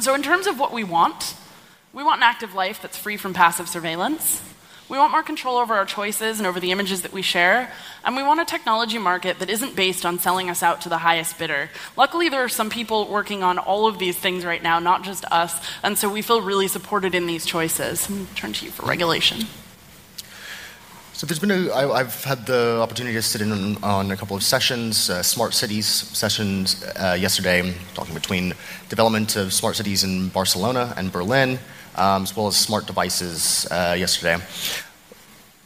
So, 0.00 0.12
in 0.12 0.24
terms 0.24 0.48
of 0.48 0.58
what 0.58 0.72
we 0.72 0.82
want, 0.82 1.36
we 1.94 2.02
want 2.02 2.18
an 2.18 2.24
active 2.24 2.54
life 2.54 2.82
that's 2.82 2.98
free 2.98 3.16
from 3.16 3.32
passive 3.32 3.68
surveillance. 3.68 4.42
We 4.88 4.98
want 4.98 5.12
more 5.12 5.22
control 5.22 5.56
over 5.56 5.74
our 5.74 5.86
choices 5.86 6.38
and 6.38 6.46
over 6.46 6.60
the 6.60 6.72
images 6.72 7.02
that 7.02 7.12
we 7.12 7.22
share. 7.22 7.72
And 8.04 8.16
we 8.16 8.22
want 8.22 8.40
a 8.40 8.44
technology 8.44 8.98
market 8.98 9.38
that 9.38 9.48
isn't 9.48 9.76
based 9.76 10.04
on 10.04 10.18
selling 10.18 10.50
us 10.50 10.62
out 10.62 10.82
to 10.82 10.88
the 10.88 10.98
highest 10.98 11.38
bidder. 11.38 11.70
Luckily, 11.96 12.28
there 12.28 12.44
are 12.44 12.48
some 12.48 12.68
people 12.68 13.08
working 13.08 13.42
on 13.42 13.58
all 13.58 13.86
of 13.86 13.98
these 13.98 14.18
things 14.18 14.44
right 14.44 14.62
now, 14.62 14.78
not 14.80 15.04
just 15.04 15.24
us. 15.26 15.58
And 15.82 15.96
so 15.96 16.10
we 16.10 16.20
feel 16.20 16.42
really 16.42 16.68
supported 16.68 17.14
in 17.14 17.26
these 17.26 17.46
choices. 17.46 18.10
I'm 18.10 18.26
turn 18.34 18.52
to 18.54 18.66
you 18.66 18.72
for 18.72 18.84
regulation. 18.84 19.46
So 21.14 21.26
there's 21.26 21.38
been 21.38 21.52
a, 21.52 21.70
I, 21.70 22.00
I've 22.00 22.24
had 22.24 22.44
the 22.44 22.80
opportunity 22.82 23.14
to 23.14 23.22
sit 23.22 23.40
in 23.40 23.52
on, 23.52 23.84
on 23.84 24.10
a 24.10 24.16
couple 24.16 24.36
of 24.36 24.42
sessions, 24.42 25.08
uh, 25.08 25.22
smart 25.22 25.54
cities 25.54 25.86
sessions 25.86 26.84
uh, 26.96 27.16
yesterday, 27.18 27.72
talking 27.94 28.14
between 28.14 28.52
development 28.88 29.36
of 29.36 29.52
smart 29.52 29.76
cities 29.76 30.02
in 30.02 30.28
Barcelona 30.28 30.92
and 30.96 31.12
Berlin, 31.12 31.60
um, 31.94 32.22
as 32.22 32.36
well 32.36 32.46
as 32.46 32.56
smart 32.56 32.86
devices 32.86 33.66
uh, 33.70 33.94
yesterday. 33.98 34.42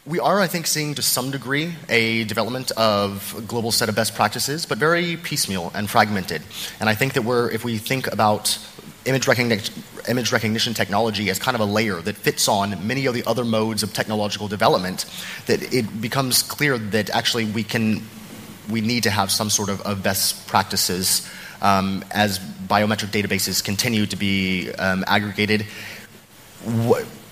We 0.05 0.19
are, 0.19 0.39
I 0.39 0.47
think, 0.47 0.65
seeing 0.65 0.95
to 0.95 1.01
some 1.01 1.29
degree 1.29 1.75
a 1.87 2.23
development 2.23 2.71
of 2.71 3.35
a 3.37 3.41
global 3.41 3.71
set 3.71 3.89
of 3.89 3.95
best 3.95 4.15
practices, 4.15 4.65
but 4.65 4.77
very 4.77 5.17
piecemeal 5.17 5.71
and 5.75 5.89
fragmented. 5.89 6.41
And 6.79 6.89
I 6.89 6.95
think 6.95 7.13
that 7.13 7.23
we're, 7.23 7.51
if 7.51 7.63
we 7.63 7.77
think 7.77 8.11
about 8.11 8.57
image 9.05 9.27
recognition, 9.27 9.83
image 10.07 10.31
recognition 10.31 10.73
technology 10.73 11.29
as 11.29 11.37
kind 11.37 11.53
of 11.53 11.61
a 11.61 11.65
layer 11.65 12.01
that 12.01 12.15
fits 12.15 12.47
on 12.47 12.87
many 12.87 13.05
of 13.05 13.13
the 13.13 13.23
other 13.25 13.45
modes 13.45 13.83
of 13.83 13.93
technological 13.93 14.47
development, 14.47 15.05
that 15.45 15.73
it 15.73 16.01
becomes 16.01 16.41
clear 16.41 16.77
that 16.77 17.09
actually 17.11 17.45
we 17.45 17.63
can 17.63 18.01
we 18.69 18.81
need 18.81 19.03
to 19.03 19.09
have 19.09 19.31
some 19.31 19.49
sort 19.49 19.69
of, 19.69 19.81
of 19.81 20.03
best 20.03 20.47
practices 20.47 21.27
um, 21.61 22.05
as 22.11 22.39
biometric 22.39 23.09
databases 23.09 23.63
continue 23.63 24.05
to 24.05 24.15
be 24.15 24.71
um, 24.73 25.03
aggregated. 25.07 25.65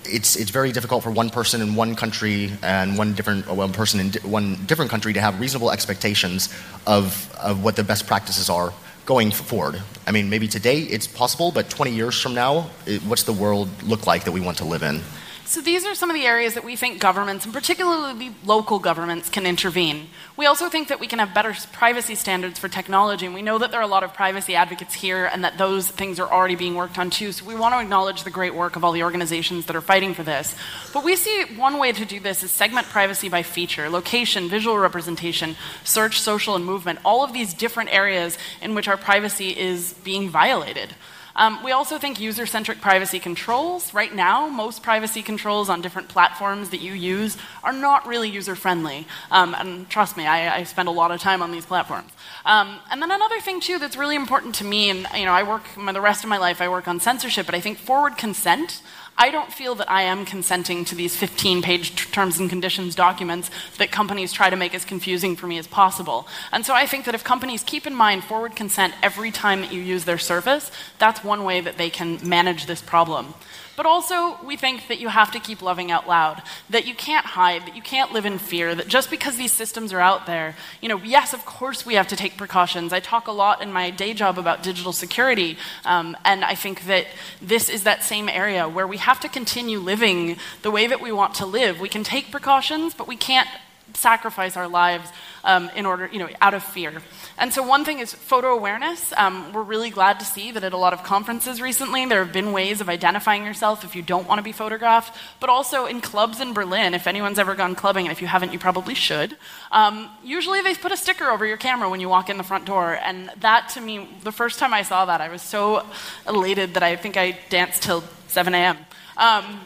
It's, 0.04 0.36
it's 0.36 0.50
very 0.50 0.72
difficult 0.72 1.02
for 1.02 1.10
one 1.10 1.28
person 1.28 1.60
in 1.60 1.74
one 1.74 1.94
country 1.94 2.50
and 2.62 2.96
one 2.96 3.14
different 3.14 3.46
uh, 3.46 3.54
one 3.54 3.72
person 3.72 4.00
in 4.00 4.10
di- 4.10 4.20
one 4.20 4.56
different 4.64 4.90
country 4.90 5.12
to 5.12 5.20
have 5.20 5.38
reasonable 5.38 5.70
expectations 5.70 6.48
of, 6.86 7.30
of 7.36 7.62
what 7.62 7.76
the 7.76 7.84
best 7.84 8.06
practices 8.06 8.48
are 8.48 8.72
going 9.04 9.30
forward. 9.30 9.82
I 10.06 10.12
mean, 10.12 10.30
maybe 10.30 10.48
today 10.48 10.80
it's 10.80 11.06
possible, 11.06 11.50
but 11.50 11.68
20 11.68 11.92
years 11.92 12.20
from 12.20 12.34
now, 12.34 12.70
it, 12.86 13.02
what's 13.02 13.24
the 13.24 13.32
world 13.32 13.68
look 13.82 14.06
like 14.06 14.24
that 14.24 14.32
we 14.32 14.40
want 14.40 14.58
to 14.58 14.64
live 14.64 14.82
in? 14.82 15.00
So 15.48 15.62
these 15.62 15.86
are 15.86 15.94
some 15.94 16.10
of 16.10 16.14
the 16.14 16.26
areas 16.26 16.52
that 16.54 16.64
we 16.64 16.76
think 16.76 17.00
governments, 17.00 17.46
and 17.46 17.54
particularly 17.54 18.34
local 18.44 18.78
governments, 18.78 19.30
can 19.30 19.46
intervene. 19.46 20.08
We 20.36 20.44
also 20.44 20.68
think 20.68 20.88
that 20.88 21.00
we 21.00 21.06
can 21.06 21.20
have 21.20 21.32
better 21.32 21.54
privacy 21.72 22.16
standards 22.16 22.58
for 22.58 22.68
technology, 22.68 23.24
and 23.24 23.34
we 23.34 23.40
know 23.40 23.56
that 23.56 23.70
there 23.70 23.80
are 23.80 23.82
a 23.82 23.86
lot 23.86 24.04
of 24.04 24.12
privacy 24.12 24.54
advocates 24.54 24.92
here 24.92 25.24
and 25.24 25.42
that 25.44 25.56
those 25.56 25.88
things 25.88 26.20
are 26.20 26.30
already 26.30 26.54
being 26.54 26.74
worked 26.74 26.98
on 26.98 27.08
too. 27.08 27.32
So 27.32 27.46
we 27.46 27.54
want 27.54 27.74
to 27.74 27.80
acknowledge 27.80 28.24
the 28.24 28.30
great 28.30 28.54
work 28.54 28.76
of 28.76 28.84
all 28.84 28.92
the 28.92 29.02
organizations 29.02 29.64
that 29.66 29.74
are 29.74 29.80
fighting 29.80 30.12
for 30.12 30.22
this. 30.22 30.54
But 30.92 31.02
we 31.02 31.16
see 31.16 31.44
one 31.56 31.78
way 31.78 31.92
to 31.92 32.04
do 32.04 32.20
this 32.20 32.42
is 32.42 32.50
segment 32.50 32.86
privacy 32.88 33.30
by 33.30 33.42
feature, 33.42 33.88
location, 33.88 34.50
visual 34.50 34.76
representation, 34.76 35.56
search, 35.82 36.20
social, 36.20 36.56
and 36.56 36.64
movement, 36.66 36.98
all 37.06 37.24
of 37.24 37.32
these 37.32 37.54
different 37.54 37.90
areas 37.90 38.36
in 38.60 38.74
which 38.74 38.86
our 38.86 38.98
privacy 38.98 39.58
is 39.58 39.94
being 40.04 40.28
violated. 40.28 40.94
Um, 41.38 41.62
we 41.62 41.70
also 41.70 41.98
think 41.98 42.18
user 42.18 42.46
centric 42.46 42.80
privacy 42.80 43.20
controls. 43.20 43.94
Right 43.94 44.12
now, 44.12 44.48
most 44.48 44.82
privacy 44.82 45.22
controls 45.22 45.68
on 45.68 45.80
different 45.80 46.08
platforms 46.08 46.70
that 46.70 46.80
you 46.80 46.92
use 46.94 47.38
are 47.62 47.72
not 47.72 48.06
really 48.08 48.28
user 48.28 48.56
friendly. 48.56 49.06
Um, 49.30 49.54
and 49.54 49.88
trust 49.88 50.16
me, 50.16 50.26
I, 50.26 50.58
I, 50.58 50.64
spend 50.64 50.88
a 50.88 50.90
lot 50.92 51.12
of 51.12 51.20
time 51.20 51.40
on 51.40 51.52
these 51.52 51.64
platforms. 51.64 52.10
Um, 52.44 52.80
and 52.90 53.00
then 53.00 53.12
another 53.12 53.38
thing, 53.40 53.60
too, 53.60 53.78
that's 53.78 53.96
really 53.96 54.16
important 54.16 54.56
to 54.56 54.64
me, 54.64 54.90
and 54.90 55.06
you 55.14 55.24
know, 55.26 55.32
I 55.32 55.44
work 55.44 55.62
the 55.76 56.00
rest 56.00 56.24
of 56.24 56.28
my 56.28 56.38
life, 56.38 56.60
I 56.60 56.68
work 56.68 56.88
on 56.88 56.98
censorship, 56.98 57.46
but 57.46 57.54
I 57.54 57.60
think 57.60 57.78
forward 57.78 58.18
consent 58.18 58.82
I 59.20 59.30
don't 59.30 59.52
feel 59.52 59.74
that 59.74 59.90
I 59.90 60.02
am 60.02 60.24
consenting 60.24 60.84
to 60.86 60.94
these 60.94 61.16
15 61.16 61.60
page 61.60 62.10
terms 62.12 62.38
and 62.38 62.48
conditions 62.48 62.94
documents 62.94 63.50
that 63.78 63.90
companies 63.90 64.32
try 64.32 64.48
to 64.48 64.54
make 64.54 64.76
as 64.76 64.84
confusing 64.84 65.34
for 65.34 65.48
me 65.48 65.58
as 65.58 65.66
possible. 65.66 66.28
And 66.52 66.64
so 66.64 66.72
I 66.72 66.86
think 66.86 67.04
that 67.04 67.16
if 67.16 67.24
companies 67.24 67.64
keep 67.64 67.84
in 67.84 67.94
mind 67.94 68.22
forward 68.22 68.54
consent 68.54 68.94
every 69.02 69.32
time 69.32 69.60
that 69.62 69.72
you 69.72 69.80
use 69.80 70.04
their 70.04 70.18
service, 70.18 70.70
that's 70.98 71.24
one 71.24 71.42
way 71.42 71.60
that 71.60 71.78
they 71.78 71.90
can 71.90 72.20
manage 72.26 72.66
this 72.66 72.80
problem. 72.80 73.34
But 73.78 73.86
also, 73.86 74.36
we 74.44 74.56
think 74.56 74.88
that 74.88 74.98
you 74.98 75.06
have 75.06 75.30
to 75.30 75.38
keep 75.38 75.62
loving 75.62 75.92
out 75.92 76.08
loud, 76.08 76.42
that 76.68 76.84
you 76.84 76.96
can't 76.96 77.24
hide, 77.24 77.64
that 77.64 77.76
you 77.76 77.80
can't 77.80 78.12
live 78.12 78.26
in 78.26 78.38
fear, 78.38 78.74
that 78.74 78.88
just 78.88 79.08
because 79.08 79.36
these 79.36 79.52
systems 79.52 79.92
are 79.92 80.00
out 80.00 80.26
there, 80.26 80.56
you 80.80 80.88
know, 80.88 80.98
yes, 80.98 81.32
of 81.32 81.46
course 81.46 81.86
we 81.86 81.94
have 81.94 82.08
to 82.08 82.16
take 82.16 82.36
precautions. 82.36 82.92
I 82.92 82.98
talk 82.98 83.28
a 83.28 83.30
lot 83.30 83.62
in 83.62 83.72
my 83.72 83.90
day 83.90 84.14
job 84.14 84.36
about 84.36 84.64
digital 84.64 84.92
security, 84.92 85.58
um, 85.84 86.16
and 86.24 86.44
I 86.44 86.56
think 86.56 86.86
that 86.86 87.06
this 87.40 87.68
is 87.68 87.84
that 87.84 88.02
same 88.02 88.28
area 88.28 88.68
where 88.68 88.88
we 88.88 88.96
have 88.96 89.20
to 89.20 89.28
continue 89.28 89.78
living 89.78 90.38
the 90.62 90.72
way 90.72 90.88
that 90.88 91.00
we 91.00 91.12
want 91.12 91.36
to 91.36 91.46
live. 91.46 91.78
We 91.78 91.88
can 91.88 92.02
take 92.02 92.32
precautions, 92.32 92.94
but 92.94 93.06
we 93.06 93.14
can't 93.14 93.48
sacrifice 93.94 94.56
our 94.56 94.68
lives 94.68 95.10
um, 95.44 95.70
in 95.74 95.86
order, 95.86 96.08
you 96.12 96.18
know, 96.18 96.28
out 96.40 96.54
of 96.54 96.62
fear. 96.62 97.02
And 97.38 97.52
so, 97.52 97.62
one 97.62 97.84
thing 97.84 98.00
is 98.00 98.12
photo 98.12 98.48
awareness. 98.48 99.12
Um, 99.16 99.52
we're 99.52 99.62
really 99.62 99.90
glad 99.90 100.18
to 100.20 100.26
see 100.26 100.50
that 100.52 100.64
at 100.64 100.72
a 100.72 100.76
lot 100.76 100.92
of 100.92 101.02
conferences 101.02 101.60
recently, 101.60 102.04
there 102.06 102.24
have 102.24 102.32
been 102.32 102.52
ways 102.52 102.80
of 102.80 102.88
identifying 102.88 103.44
yourself 103.44 103.84
if 103.84 103.94
you 103.94 104.02
don't 104.02 104.26
want 104.26 104.38
to 104.38 104.42
be 104.42 104.52
photographed. 104.52 105.16
But 105.40 105.50
also 105.50 105.86
in 105.86 106.00
clubs 106.00 106.40
in 106.40 106.52
Berlin, 106.52 106.94
if 106.94 107.06
anyone's 107.06 107.38
ever 107.38 107.54
gone 107.54 107.74
clubbing, 107.74 108.06
and 108.06 108.12
if 108.12 108.20
you 108.20 108.26
haven't, 108.26 108.52
you 108.52 108.58
probably 108.58 108.94
should. 108.94 109.36
Um, 109.70 110.10
usually, 110.24 110.60
they 110.60 110.74
put 110.74 110.92
a 110.92 110.96
sticker 110.96 111.28
over 111.30 111.46
your 111.46 111.56
camera 111.56 111.88
when 111.88 112.00
you 112.00 112.08
walk 112.08 112.28
in 112.28 112.36
the 112.36 112.44
front 112.44 112.64
door. 112.64 112.98
And 113.02 113.30
that, 113.38 113.68
to 113.70 113.80
me, 113.80 114.08
the 114.22 114.32
first 114.32 114.58
time 114.58 114.74
I 114.74 114.82
saw 114.82 115.04
that, 115.04 115.20
I 115.20 115.28
was 115.28 115.42
so 115.42 115.86
elated 116.26 116.74
that 116.74 116.82
I 116.82 116.96
think 116.96 117.16
I 117.16 117.38
danced 117.48 117.82
till 117.82 118.02
7 118.26 118.54
a.m. 118.54 118.78
Um, 119.16 119.60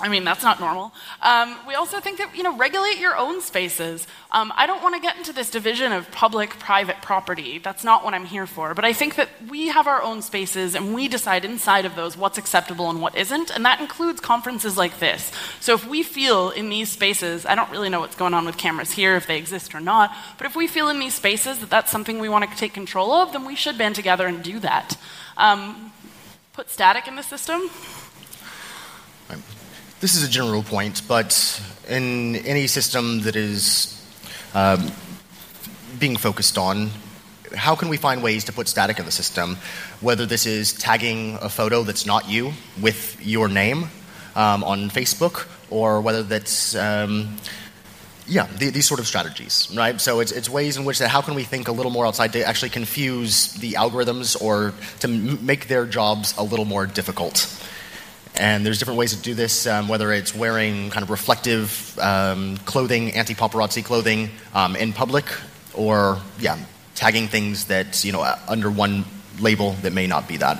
I 0.00 0.08
mean, 0.08 0.24
that's 0.24 0.42
not 0.42 0.60
normal. 0.60 0.92
Um, 1.20 1.56
we 1.68 1.74
also 1.74 2.00
think 2.00 2.18
that, 2.18 2.34
you 2.34 2.42
know, 2.42 2.56
regulate 2.56 2.98
your 2.98 3.16
own 3.16 3.42
spaces. 3.42 4.06
Um, 4.32 4.52
I 4.56 4.66
don't 4.66 4.82
want 4.82 4.94
to 4.94 5.00
get 5.00 5.16
into 5.18 5.32
this 5.32 5.50
division 5.50 5.92
of 5.92 6.10
public 6.10 6.50
private 6.58 7.02
property. 7.02 7.58
That's 7.58 7.84
not 7.84 8.02
what 8.02 8.14
I'm 8.14 8.24
here 8.24 8.46
for. 8.46 8.74
But 8.74 8.84
I 8.84 8.94
think 8.94 9.16
that 9.16 9.28
we 9.48 9.68
have 9.68 9.86
our 9.86 10.02
own 10.02 10.22
spaces 10.22 10.74
and 10.74 10.94
we 10.94 11.08
decide 11.08 11.44
inside 11.44 11.84
of 11.84 11.96
those 11.96 12.16
what's 12.16 12.38
acceptable 12.38 12.88
and 12.88 13.02
what 13.02 13.14
isn't. 13.14 13.50
And 13.50 13.64
that 13.66 13.80
includes 13.80 14.20
conferences 14.20 14.76
like 14.76 14.98
this. 15.00 15.30
So 15.60 15.74
if 15.74 15.86
we 15.86 16.02
feel 16.02 16.50
in 16.50 16.70
these 16.70 16.90
spaces, 16.90 17.44
I 17.44 17.54
don't 17.54 17.70
really 17.70 17.90
know 17.90 18.00
what's 18.00 18.16
going 18.16 18.34
on 18.34 18.46
with 18.46 18.56
cameras 18.56 18.92
here, 18.92 19.16
if 19.16 19.26
they 19.26 19.36
exist 19.36 19.74
or 19.74 19.80
not, 19.80 20.14
but 20.38 20.46
if 20.46 20.56
we 20.56 20.66
feel 20.66 20.88
in 20.88 20.98
these 20.98 21.14
spaces 21.14 21.58
that 21.58 21.68
that's 21.68 21.90
something 21.90 22.18
we 22.18 22.28
want 22.28 22.50
to 22.50 22.56
take 22.56 22.72
control 22.72 23.12
of, 23.12 23.32
then 23.32 23.44
we 23.44 23.54
should 23.54 23.76
band 23.76 23.94
together 23.94 24.26
and 24.26 24.42
do 24.42 24.58
that. 24.60 24.96
Um, 25.36 25.92
put 26.52 26.70
static 26.70 27.06
in 27.06 27.16
the 27.16 27.22
system. 27.22 27.70
This 30.00 30.14
is 30.14 30.24
a 30.24 30.30
general 30.30 30.62
point, 30.62 31.02
but 31.06 31.60
in 31.86 32.36
any 32.36 32.68
system 32.68 33.20
that 33.20 33.36
is 33.36 34.02
um, 34.54 34.90
being 35.98 36.16
focused 36.16 36.56
on, 36.56 36.88
how 37.54 37.76
can 37.76 37.90
we 37.90 37.98
find 37.98 38.22
ways 38.22 38.44
to 38.44 38.52
put 38.54 38.66
static 38.66 38.98
in 38.98 39.04
the 39.04 39.10
system? 39.10 39.58
Whether 40.00 40.24
this 40.24 40.46
is 40.46 40.72
tagging 40.72 41.36
a 41.42 41.50
photo 41.50 41.82
that's 41.82 42.06
not 42.06 42.26
you 42.30 42.52
with 42.80 43.18
your 43.20 43.48
name 43.48 43.90
um, 44.36 44.64
on 44.64 44.88
Facebook, 44.88 45.46
or 45.68 46.00
whether 46.00 46.22
that's 46.22 46.74
um, 46.76 47.36
yeah, 48.26 48.46
the, 48.56 48.70
these 48.70 48.88
sort 48.88 49.00
of 49.00 49.06
strategies, 49.06 49.68
right? 49.76 50.00
So 50.00 50.20
it's, 50.20 50.32
it's 50.32 50.48
ways 50.48 50.78
in 50.78 50.86
which 50.86 51.00
that 51.00 51.08
how 51.08 51.20
can 51.20 51.34
we 51.34 51.44
think 51.44 51.68
a 51.68 51.72
little 51.72 51.92
more 51.92 52.06
outside 52.06 52.32
to 52.32 52.48
actually 52.48 52.70
confuse 52.70 53.52
the 53.52 53.72
algorithms 53.72 54.40
or 54.40 54.72
to 55.00 55.08
m- 55.08 55.44
make 55.44 55.68
their 55.68 55.84
jobs 55.84 56.34
a 56.38 56.42
little 56.42 56.64
more 56.64 56.86
difficult. 56.86 57.54
And 58.36 58.64
there's 58.64 58.78
different 58.78 58.98
ways 58.98 59.14
to 59.14 59.20
do 59.20 59.34
this, 59.34 59.66
um, 59.66 59.88
whether 59.88 60.12
it's 60.12 60.34
wearing 60.34 60.90
kind 60.90 61.02
of 61.02 61.10
reflective 61.10 61.98
um, 61.98 62.56
clothing, 62.58 63.12
anti 63.12 63.34
paparazzi 63.34 63.84
clothing 63.84 64.30
um, 64.54 64.76
in 64.76 64.92
public, 64.92 65.26
or, 65.74 66.18
yeah, 66.38 66.58
tagging 66.94 67.28
things 67.28 67.66
that, 67.66 68.04
you 68.04 68.12
know, 68.12 68.22
uh, 68.22 68.38
under 68.48 68.70
one 68.70 69.04
label 69.40 69.72
that 69.82 69.92
may 69.92 70.06
not 70.06 70.28
be 70.28 70.36
that. 70.38 70.58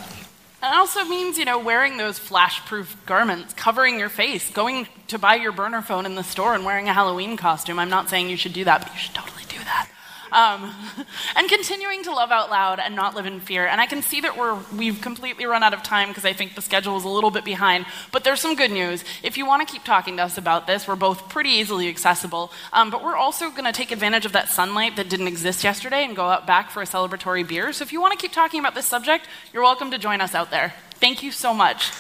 And 0.63 0.75
it 0.75 0.77
also 0.77 1.05
means, 1.05 1.39
you 1.39 1.47
know, 1.47 1.59
wearing 1.59 1.97
those 1.97 2.19
flash-proof 2.19 2.95
garments, 3.07 3.55
covering 3.55 3.99
your 3.99 4.11
face, 4.11 4.51
going 4.51 4.87
to 5.09 5.19
buy 5.19 5.37
your 5.37 5.53
burner 5.53 5.81
phone 5.81 6.05
in 6.05 6.17
the 6.17 6.23
store 6.23 6.55
and 6.55 6.67
wearing 6.67 6.89
a 6.89 6.93
Halloween 6.93 7.39
costume. 7.39 7.79
I'm 7.79 7.89
not 7.89 8.11
saying 8.11 8.29
you 8.29 8.37
should 8.37 8.53
do 8.53 8.65
that, 8.65 8.83
but 8.83 8.93
you 8.93 8.99
should 8.99 9.15
totally 9.15 9.45
do 9.49 9.57
that. 9.59 9.89
Um, 10.33 10.73
and 11.37 11.49
continuing 11.49 12.05
to 12.05 12.13
love 12.13 12.31
out 12.31 12.51
loud 12.51 12.79
and 12.79 12.95
not 12.95 13.15
live 13.15 13.27
in 13.27 13.41
fear. 13.41 13.67
And 13.67 13.81
I 13.81 13.87
can 13.87 14.03
see 14.03 14.21
that 14.21 14.37
we're, 14.37 14.59
we've 14.77 15.01
completely 15.01 15.47
run 15.47 15.63
out 15.63 15.75
of 15.75 15.83
time 15.83 16.09
because 16.09 16.25
I 16.25 16.33
think 16.33 16.55
the 16.55 16.63
schedule 16.63 16.97
is 16.97 17.05
a 17.05 17.09
little 17.09 17.31
bit 17.31 17.45
behind. 17.45 17.87
But 18.13 18.25
there's 18.25 18.41
some 18.41 18.55
good 18.55 18.71
news. 18.71 19.05
If 19.23 19.37
you 19.37 19.47
want 19.47 19.67
to 19.67 19.73
keep 19.73 19.85
talking 19.85 20.17
to 20.19 20.25
us 20.25 20.39
about 20.39 20.67
this, 20.67 20.87
we're 20.87 20.97
both 20.97 21.29
pretty 21.29 21.51
easily 21.51 21.89
accessible. 21.89 22.53
Um, 22.73 22.91
but 22.91 23.03
we're 23.03 23.17
also 23.17 23.51
going 23.51 23.65
to 23.65 23.73
take 23.73 23.91
advantage 23.91 24.27
of 24.27 24.33
that 24.33 24.49
sunlight 24.49 24.97
that 24.97 25.09
didn't 25.09 25.29
exist 25.29 25.65
yesterday 25.65 26.05
and 26.05 26.15
go 26.15 26.25
out 26.25 26.47
back 26.47 26.71
for 26.71 26.83
a 26.83 26.87
celebratory 26.87 27.47
beer. 27.47 27.73
So 27.73 27.83
if 27.83 27.93
you 27.93 28.01
want 28.01 28.13
to 28.13 28.19
keep 28.19 28.33
talking 28.33 28.61
about 28.61 28.75
this 28.75 28.87
subject, 28.87 29.27
you're 29.53 29.63
welcome 29.63 29.91
to 29.91 29.99
join 29.99 30.21
us 30.21 30.35
out 30.35 30.51
there. 30.51 30.75
Thank 30.95 31.23
you 31.23 31.33
so 31.33 31.55
much. 31.55 31.91